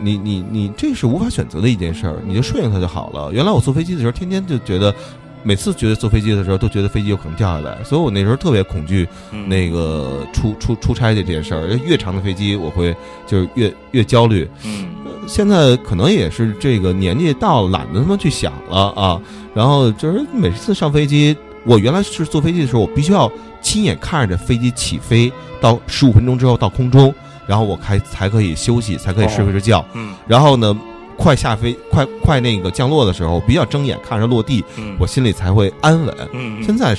[0.00, 3.30] 你你你这是无法选择的一件事儿，你就顺应它就好了。
[3.32, 4.94] 原来我坐飞机的时候，天天就觉得，
[5.42, 9.08] 每次觉得坐飞机的时候，都觉得飞机有可能掉下来，所以我那时候特别恐惧
[9.46, 11.68] 那个出出出差的这件事儿。
[11.84, 12.94] 越长的飞机，我会
[13.26, 14.48] 就是越越焦虑。
[14.64, 14.88] 嗯，
[15.26, 19.20] 现在可能也是这个年纪到了，懒得他妈去想了啊。
[19.54, 23.30] 然后就是每次上飞机，我原来是坐飞机的时候，我必须要。
[23.60, 27.12] 亲眼看着飞机起飞到十五分钟之后到空中，
[27.44, 29.84] 然后我开才可以休息，才可以睡会儿觉。
[29.94, 30.78] 嗯，然后呢，
[31.18, 34.64] 快下飞快快那个降落的时候，比较睁眼看着落地，
[34.98, 36.16] 我心里才会安稳。
[36.32, 36.96] 嗯，现在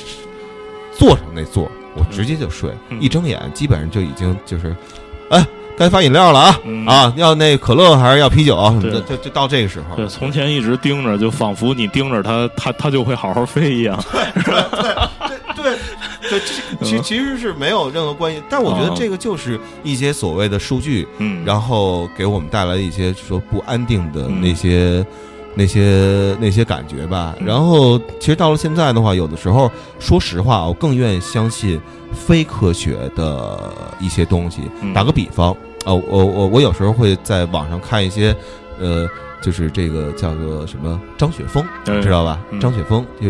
[0.96, 2.70] 坐上那座，我直接就睡，
[3.00, 4.76] 一睁眼基本上就已经就是，
[5.32, 5.44] 哎。
[5.78, 7.14] 该发饮料了啊啊！
[7.16, 8.54] 要那可乐还是要啤酒？
[8.66, 9.96] 什么的就就到这个时候。
[9.96, 13.98] 对，从前一直盯着，就仿佛你盯着它，它它就会好好飞一样。
[14.12, 15.29] 对对
[16.82, 18.42] 其其实是没有任何关系。
[18.50, 25.06] 但我觉得这个就是一些所谓的数据，嗯，然后给我们带来一些说不安定的那些
[25.56, 27.36] 那些那些感觉吧。
[27.44, 31.80] 然后其实到了现在的话，有的时候说实话，我更愿意相信
[32.14, 34.62] 非科学的一些东西。
[34.94, 35.56] 打个比方。
[35.86, 38.36] 呃，我我我有时候会在网上看一些，
[38.82, 39.08] 呃，
[39.42, 41.66] 就是这个叫做什么张雪峰，
[42.02, 42.38] 知道吧？
[42.60, 43.30] 张雪峰就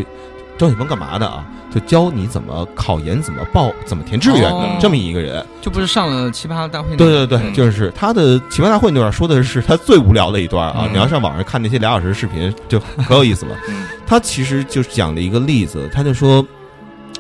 [0.60, 1.44] 张雪峰干嘛的啊？
[1.74, 5.44] 就教你怎么考研、怎么报、怎么填志愿的这么一个人。
[5.62, 6.96] 就不是上了奇葩大会？
[6.96, 10.88] 对对对，就是他的奇葩大会那段说的是他最无聊的一段啊！
[10.92, 13.56] 你要上网上看那些俩小时视频，就可有意思了。
[14.06, 16.46] 他其实就是讲了一个例子，他就说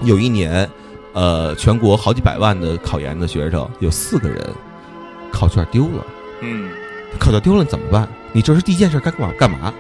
[0.01, 0.69] 有一年，
[1.13, 4.43] 呃，全国好几百万的考研的学生，有四个人。
[5.31, 6.03] 考卷丢了，
[6.41, 6.71] 嗯，
[7.19, 8.07] 考卷丢了怎么办？
[8.31, 9.31] 你这是第一件事该干嘛？
[9.37, 9.71] 干嘛？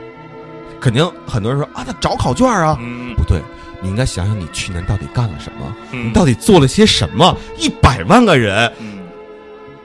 [0.79, 2.77] 肯定很多人说啊，那找考卷啊。
[2.81, 3.41] 嗯，不对，
[3.81, 5.75] 你应该想想你去年到底干了什么？
[5.91, 7.35] 你到底做了些什么？
[7.57, 8.99] 一百万个人，嗯，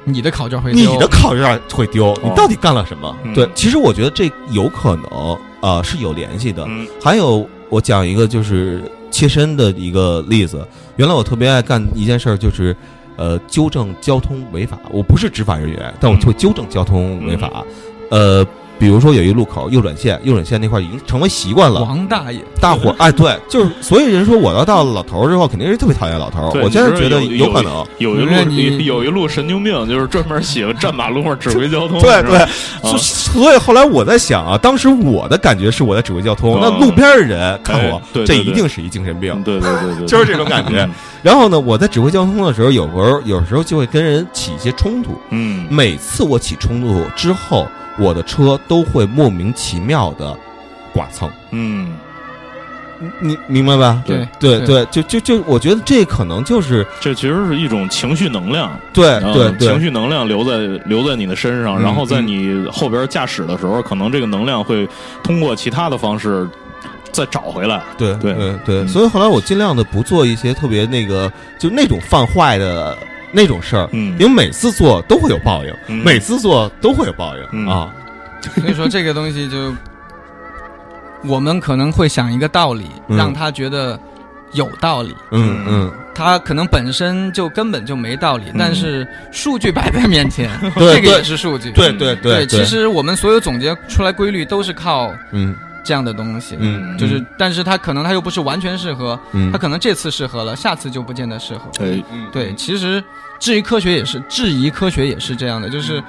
[0.04, 3.16] 你的考卷会丢，你的考卷会丢，你到底干了什么？
[3.34, 6.66] 对，其实我觉得这有可能啊是有联系的。
[7.02, 10.66] 还有，我讲一个就是切身的一个例子。
[10.96, 12.76] 原来我特别爱干一件事儿，就是。
[13.16, 17.64] 呃，纠正交通违法，我不是执法人员，但我会纠正交通违法。
[18.10, 18.44] 呃，
[18.78, 21.82] 比如说有一路口右转线，右转线那块已经成为习惯了。
[21.82, 26.52] 王大爷，大伙 哎，对，就是所以人说我要到老头之后，肯定是特别讨厌老头。
[26.62, 32.00] 我现在觉得有可能有一路有一路神经病，就是专门喜欢站马路上指挥交通。
[32.00, 32.38] 对对，
[32.82, 39.34] 所所以后来我在想啊，当时我的感觉是我在指挥交通，那路边的人看我，这一定是一精神病。
[39.42, 40.88] 对对对对，就是这种感觉。
[41.22, 45.18] 然后呢，我在指挥交通的时候，有时候有时候就会跟人起一些冲突。
[45.30, 47.66] 嗯，每次我起冲突之后，
[47.98, 50.36] 我的车都会莫名其妙的
[50.92, 51.30] 剐蹭。
[51.50, 51.96] 嗯，
[53.20, 54.02] 你明白吧？
[54.06, 58.72] 对对对，就就就，我觉得这可能就是这其实是一种情绪能量。
[58.92, 64.88] 对对对，情绪能量留在留在你的身上，然后在你后边驾驶的时候，可能这个能量会
[65.22, 66.48] 通过其他的方式。
[67.12, 72.98] 再找回来，对对对对，所以后来我尽量的不做一些特别那个，就那种犯坏的
[73.34, 77.92] 那种事儿，嗯，因为每次做都会有报应，每次做都会有报应啊。
[78.54, 79.74] 所以说这个东西就，
[81.24, 83.98] 我们可能会想一个道理，让他觉得
[84.52, 95.56] 有道理，嗯嗯，他可能本身就根本就没道理，但是数据摆在面前， 这个也是数据，对对对，其实我们所有总结出来规律都是靠，嗯。
[95.86, 101.70] 这样的东西，嗯，就是，但是它可能它又不是完全适合，嗯，它可能这次适合了，下次就不见得适合。
[101.74, 102.02] 对，
[102.32, 103.04] 对，其实
[103.38, 106.02] 质疑科学也是，质疑科学也是这样的，就是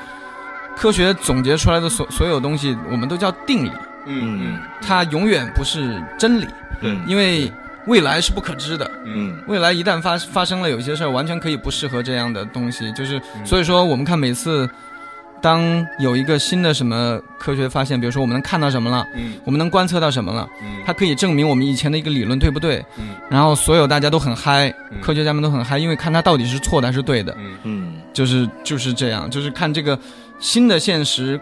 [0.76, 3.72] 科学总结出来的所所有东西，我们都叫定理，
[4.06, 6.48] 嗯嗯，它永远不是真理，
[6.80, 7.52] 对，因为
[7.88, 14.70] 未来是不可知的，嗯，未来一旦发发生了有些事儿，完全可以不适合这样的东西，就是所以说我们看每次。
[15.46, 24.74] 当有一个新的什么科学发现，比如说我们能看到什么了，嗯，我们能观测到什么了，嗯，它可以证明我们以前的一个理论对不对，嗯，然后所有大家都很嗨，
[25.04, 27.58] 科学家们都很嗨，因为看它到底是错的还是对的，嗯。
[27.62, 30.00] 嗯，就是就是这样，就是看这个
[30.40, 31.40] 新的现实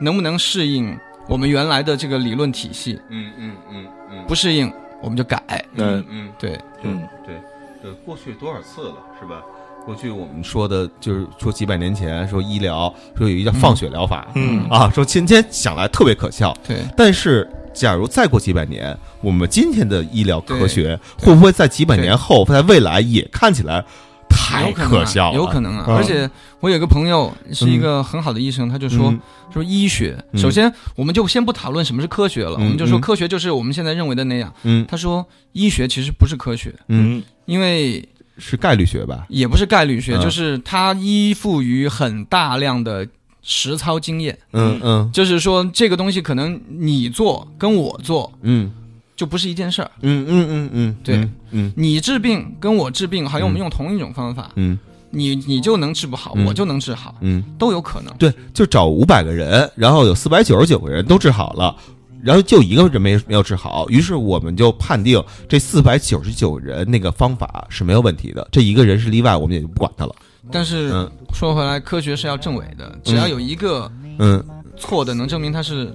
[0.00, 0.98] 能不能适应
[1.28, 4.68] 我们原来的这个理论体系，嗯嗯嗯嗯，不适应
[5.00, 5.40] 我们就改，
[5.76, 6.28] 嗯嗯。
[6.40, 7.36] 对，嗯对
[7.84, 9.40] 呃，过去多少次了是吧？
[9.86, 23.82] 过去我们说的就是说几百年前说医疗说有一叫放血疗法，嗯啊，说今天想来特别可笑，对，但是假如再过几百年，我们今天的医疗科学会不会在几百年后，在未来也看起来
[24.28, 25.36] 太可笑了？
[25.36, 25.84] 有可能啊！
[25.88, 26.28] 嗯而且
[26.60, 34.52] 我有个朋友是一个很好的医生，他就说嗯说医学，嗯首先我们就先不讨论什么是科学了，嗯我们就说嗯科学就是我们现在认为的那样。
[34.64, 38.06] 嗯他说医学其实不是科学，嗯，因为
[38.38, 39.26] 是概率学吧？
[39.28, 43.06] 也不是概率学，嗯就是它依附于很大量的
[43.42, 44.38] 实操经验。
[44.52, 48.70] 嗯嗯就是说，这个东西可能你做跟我做嗯
[49.16, 49.90] 就不是一件事儿。
[50.02, 54.78] 嗯嗯嗯嗯，对，嗯你治病跟我治病，好像我们用同一种方法，嗯
[55.10, 58.14] 你你就能治不好，嗯我就能治好，嗯，都有可能。
[58.18, 61.74] 对，就找五百个人，然后有四百九十九个人都治好了。
[62.22, 70.14] 然后就一个人没没有治好，于是我们就判定这四百九十九人那个方法是没有问题的，这一个人是例外，我们也就不管他了。
[70.50, 71.10] 但是、嗯。
[71.34, 74.42] 说回来，科学是要证伪的，只要有一个嗯
[74.78, 75.94] 错的能证明它是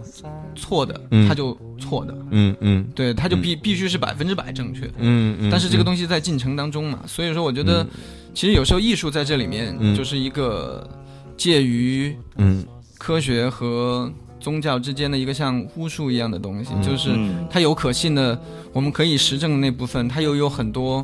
[0.56, 1.28] 错的，嗯。
[1.28, 2.16] 它就错的。
[2.30, 2.86] 嗯嗯。
[2.94, 4.86] 对，它就必必须是百分之百正确。
[5.00, 7.86] 嗯嗯，但是这个东西在进程当中嘛，所以说我觉得，
[8.34, 9.96] 其实有时候艺术在这里面嗯。
[9.96, 10.88] 就是一个
[11.36, 12.64] 介于嗯。
[13.00, 14.10] 科学和
[14.44, 17.48] 宗教之间的一个像巫术一样的东西，嗯就是嗯。
[17.50, 18.38] 它有可信的，
[18.74, 21.04] 我们可以实证的那部分，它又有很多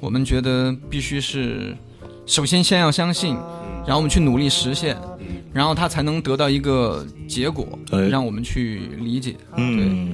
[0.00, 1.76] 我们觉得必须是
[2.26, 3.36] 首先先要相信，
[3.86, 4.96] 然后我们去努力实现，
[5.52, 8.00] 然后它才能得到一个结果，哎。
[8.08, 9.36] 让我们去理解。
[9.56, 10.12] 嗯，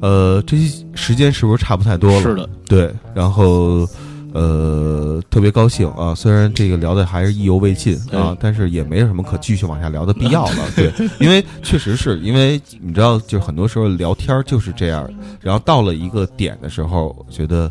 [0.00, 2.20] 呃，这期时间是不是差不太多了？
[2.20, 3.88] 是的，对，然后
[4.32, 6.14] 呃，特别高兴啊！
[6.14, 10.70] 虽然这个聊的还是意犹未尽啊哎，但是也没有什么可继续往下聊的必要了。
[10.76, 15.08] 对，因为确实是因为你知道，就是很多时候聊天就是这样，
[15.40, 17.70] 然后到了一个点的时候，我觉得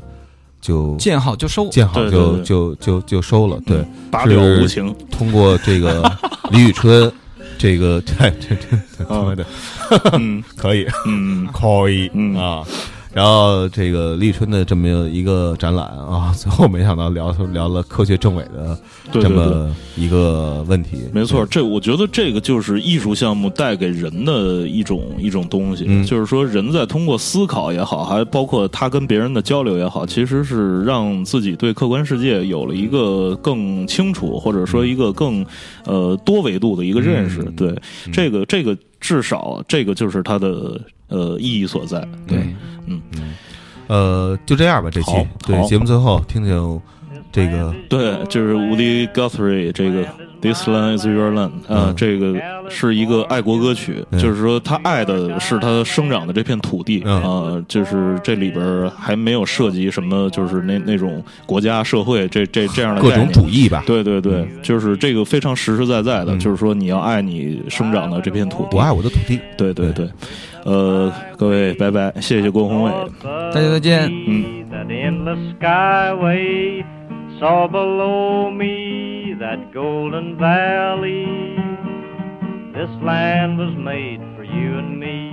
[0.60, 3.60] 就见好就收，见好对对对就就就就收了。
[3.66, 6.04] 对，八表无情，通过这个
[6.52, 7.12] 李宇春，
[7.58, 8.56] 这个 这这
[8.98, 9.46] 这他妈的
[10.14, 10.86] 嗯可以。
[11.08, 12.64] 嗯可以嗯啊。
[13.14, 18.78] 然后这个立春的这么一个展览啊， 最后没想到聊聊了科学政委的
[19.12, 19.30] 这。
[19.30, 20.98] 么一个问题。
[21.14, 35.46] 没错，这我觉得这个就是艺术项目带给人的一种一种东西，嗯就是说人在通过思考也好，还包括他跟别人的交流也好，其实是让自己对客观世界有了一个更清楚，或者说一个更
[35.86, 37.42] 呃多维度的一个认识。
[37.42, 37.76] 嗯对，
[38.12, 42.06] 这个这个至少这个就是它的呃意义所在。
[42.28, 42.40] 对，
[43.90, 44.90] 呃，就这样吧。
[44.92, 45.12] 这期。
[45.46, 46.82] 对节目最后听听
[47.32, 50.04] 这个对，就是 Woody Guthrie 这个
[50.42, 51.96] This Land Is Your Land 啊、嗯。
[51.96, 52.34] 这个
[52.70, 54.20] 是一个爱国歌曲，嗯。
[54.20, 63.84] 就是说他爱的是他生长的这片土地啊、嗯就是这里边还没有涉及什么，就是那那种国家社会这这这样的各种主义吧。
[63.86, 66.40] 对对对，就是这个非常实实在在的，嗯。
[66.40, 68.78] 就是说你要爱你生长的这片土地。
[68.78, 69.40] 我爱我的土地。
[69.56, 69.92] 对对。
[69.92, 70.10] 对，
[70.65, 72.93] 呃，各位拜拜，谢谢郭宏伟。
[73.23, 74.11] 大家再见。
[74.71, 76.85] That endless skyway
[77.39, 81.27] saw below me that golden valley.
[82.73, 85.33] This land was made for you and me.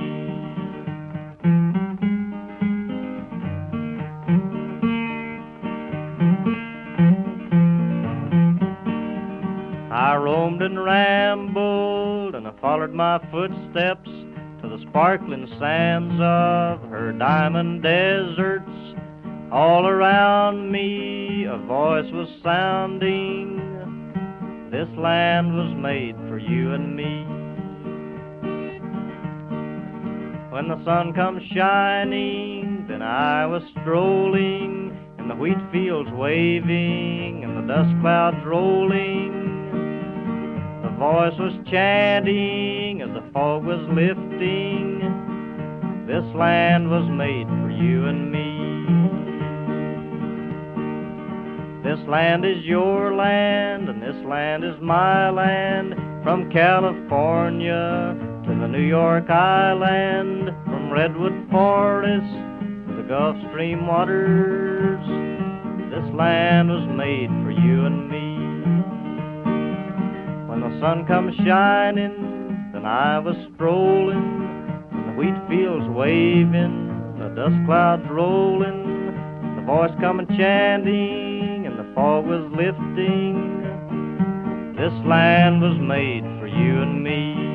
[9.94, 14.25] I roamed and rambled, and I followed my footsteps to
[14.77, 18.71] the sparkling sands of her diamond deserts.
[19.53, 23.57] All around me a voice was sounding.
[24.71, 27.25] This land was made for you and me.
[30.51, 37.57] When the sun comes shining, then I was strolling and the wheat fields waving and
[37.57, 39.56] the dust clouds rolling.
[40.99, 45.01] Voice was chanting as the fog was lifting.
[46.07, 48.57] This land was made for you and me.
[51.85, 55.95] This land is your land, and this land is my land.
[56.25, 58.17] From California
[58.47, 62.33] to the New York Island, from Redwood Forest
[62.89, 65.05] to the Gulf Stream waters.
[65.91, 68.36] This land was made for you and me.
[70.81, 74.17] Sun comes shining, then I was strolling,
[74.93, 78.85] and the wheat fields waving, the dust clouds rolling,
[79.57, 83.57] the voice coming chanting, and the fog was lifting.
[84.77, 87.46] This land was made for you and me.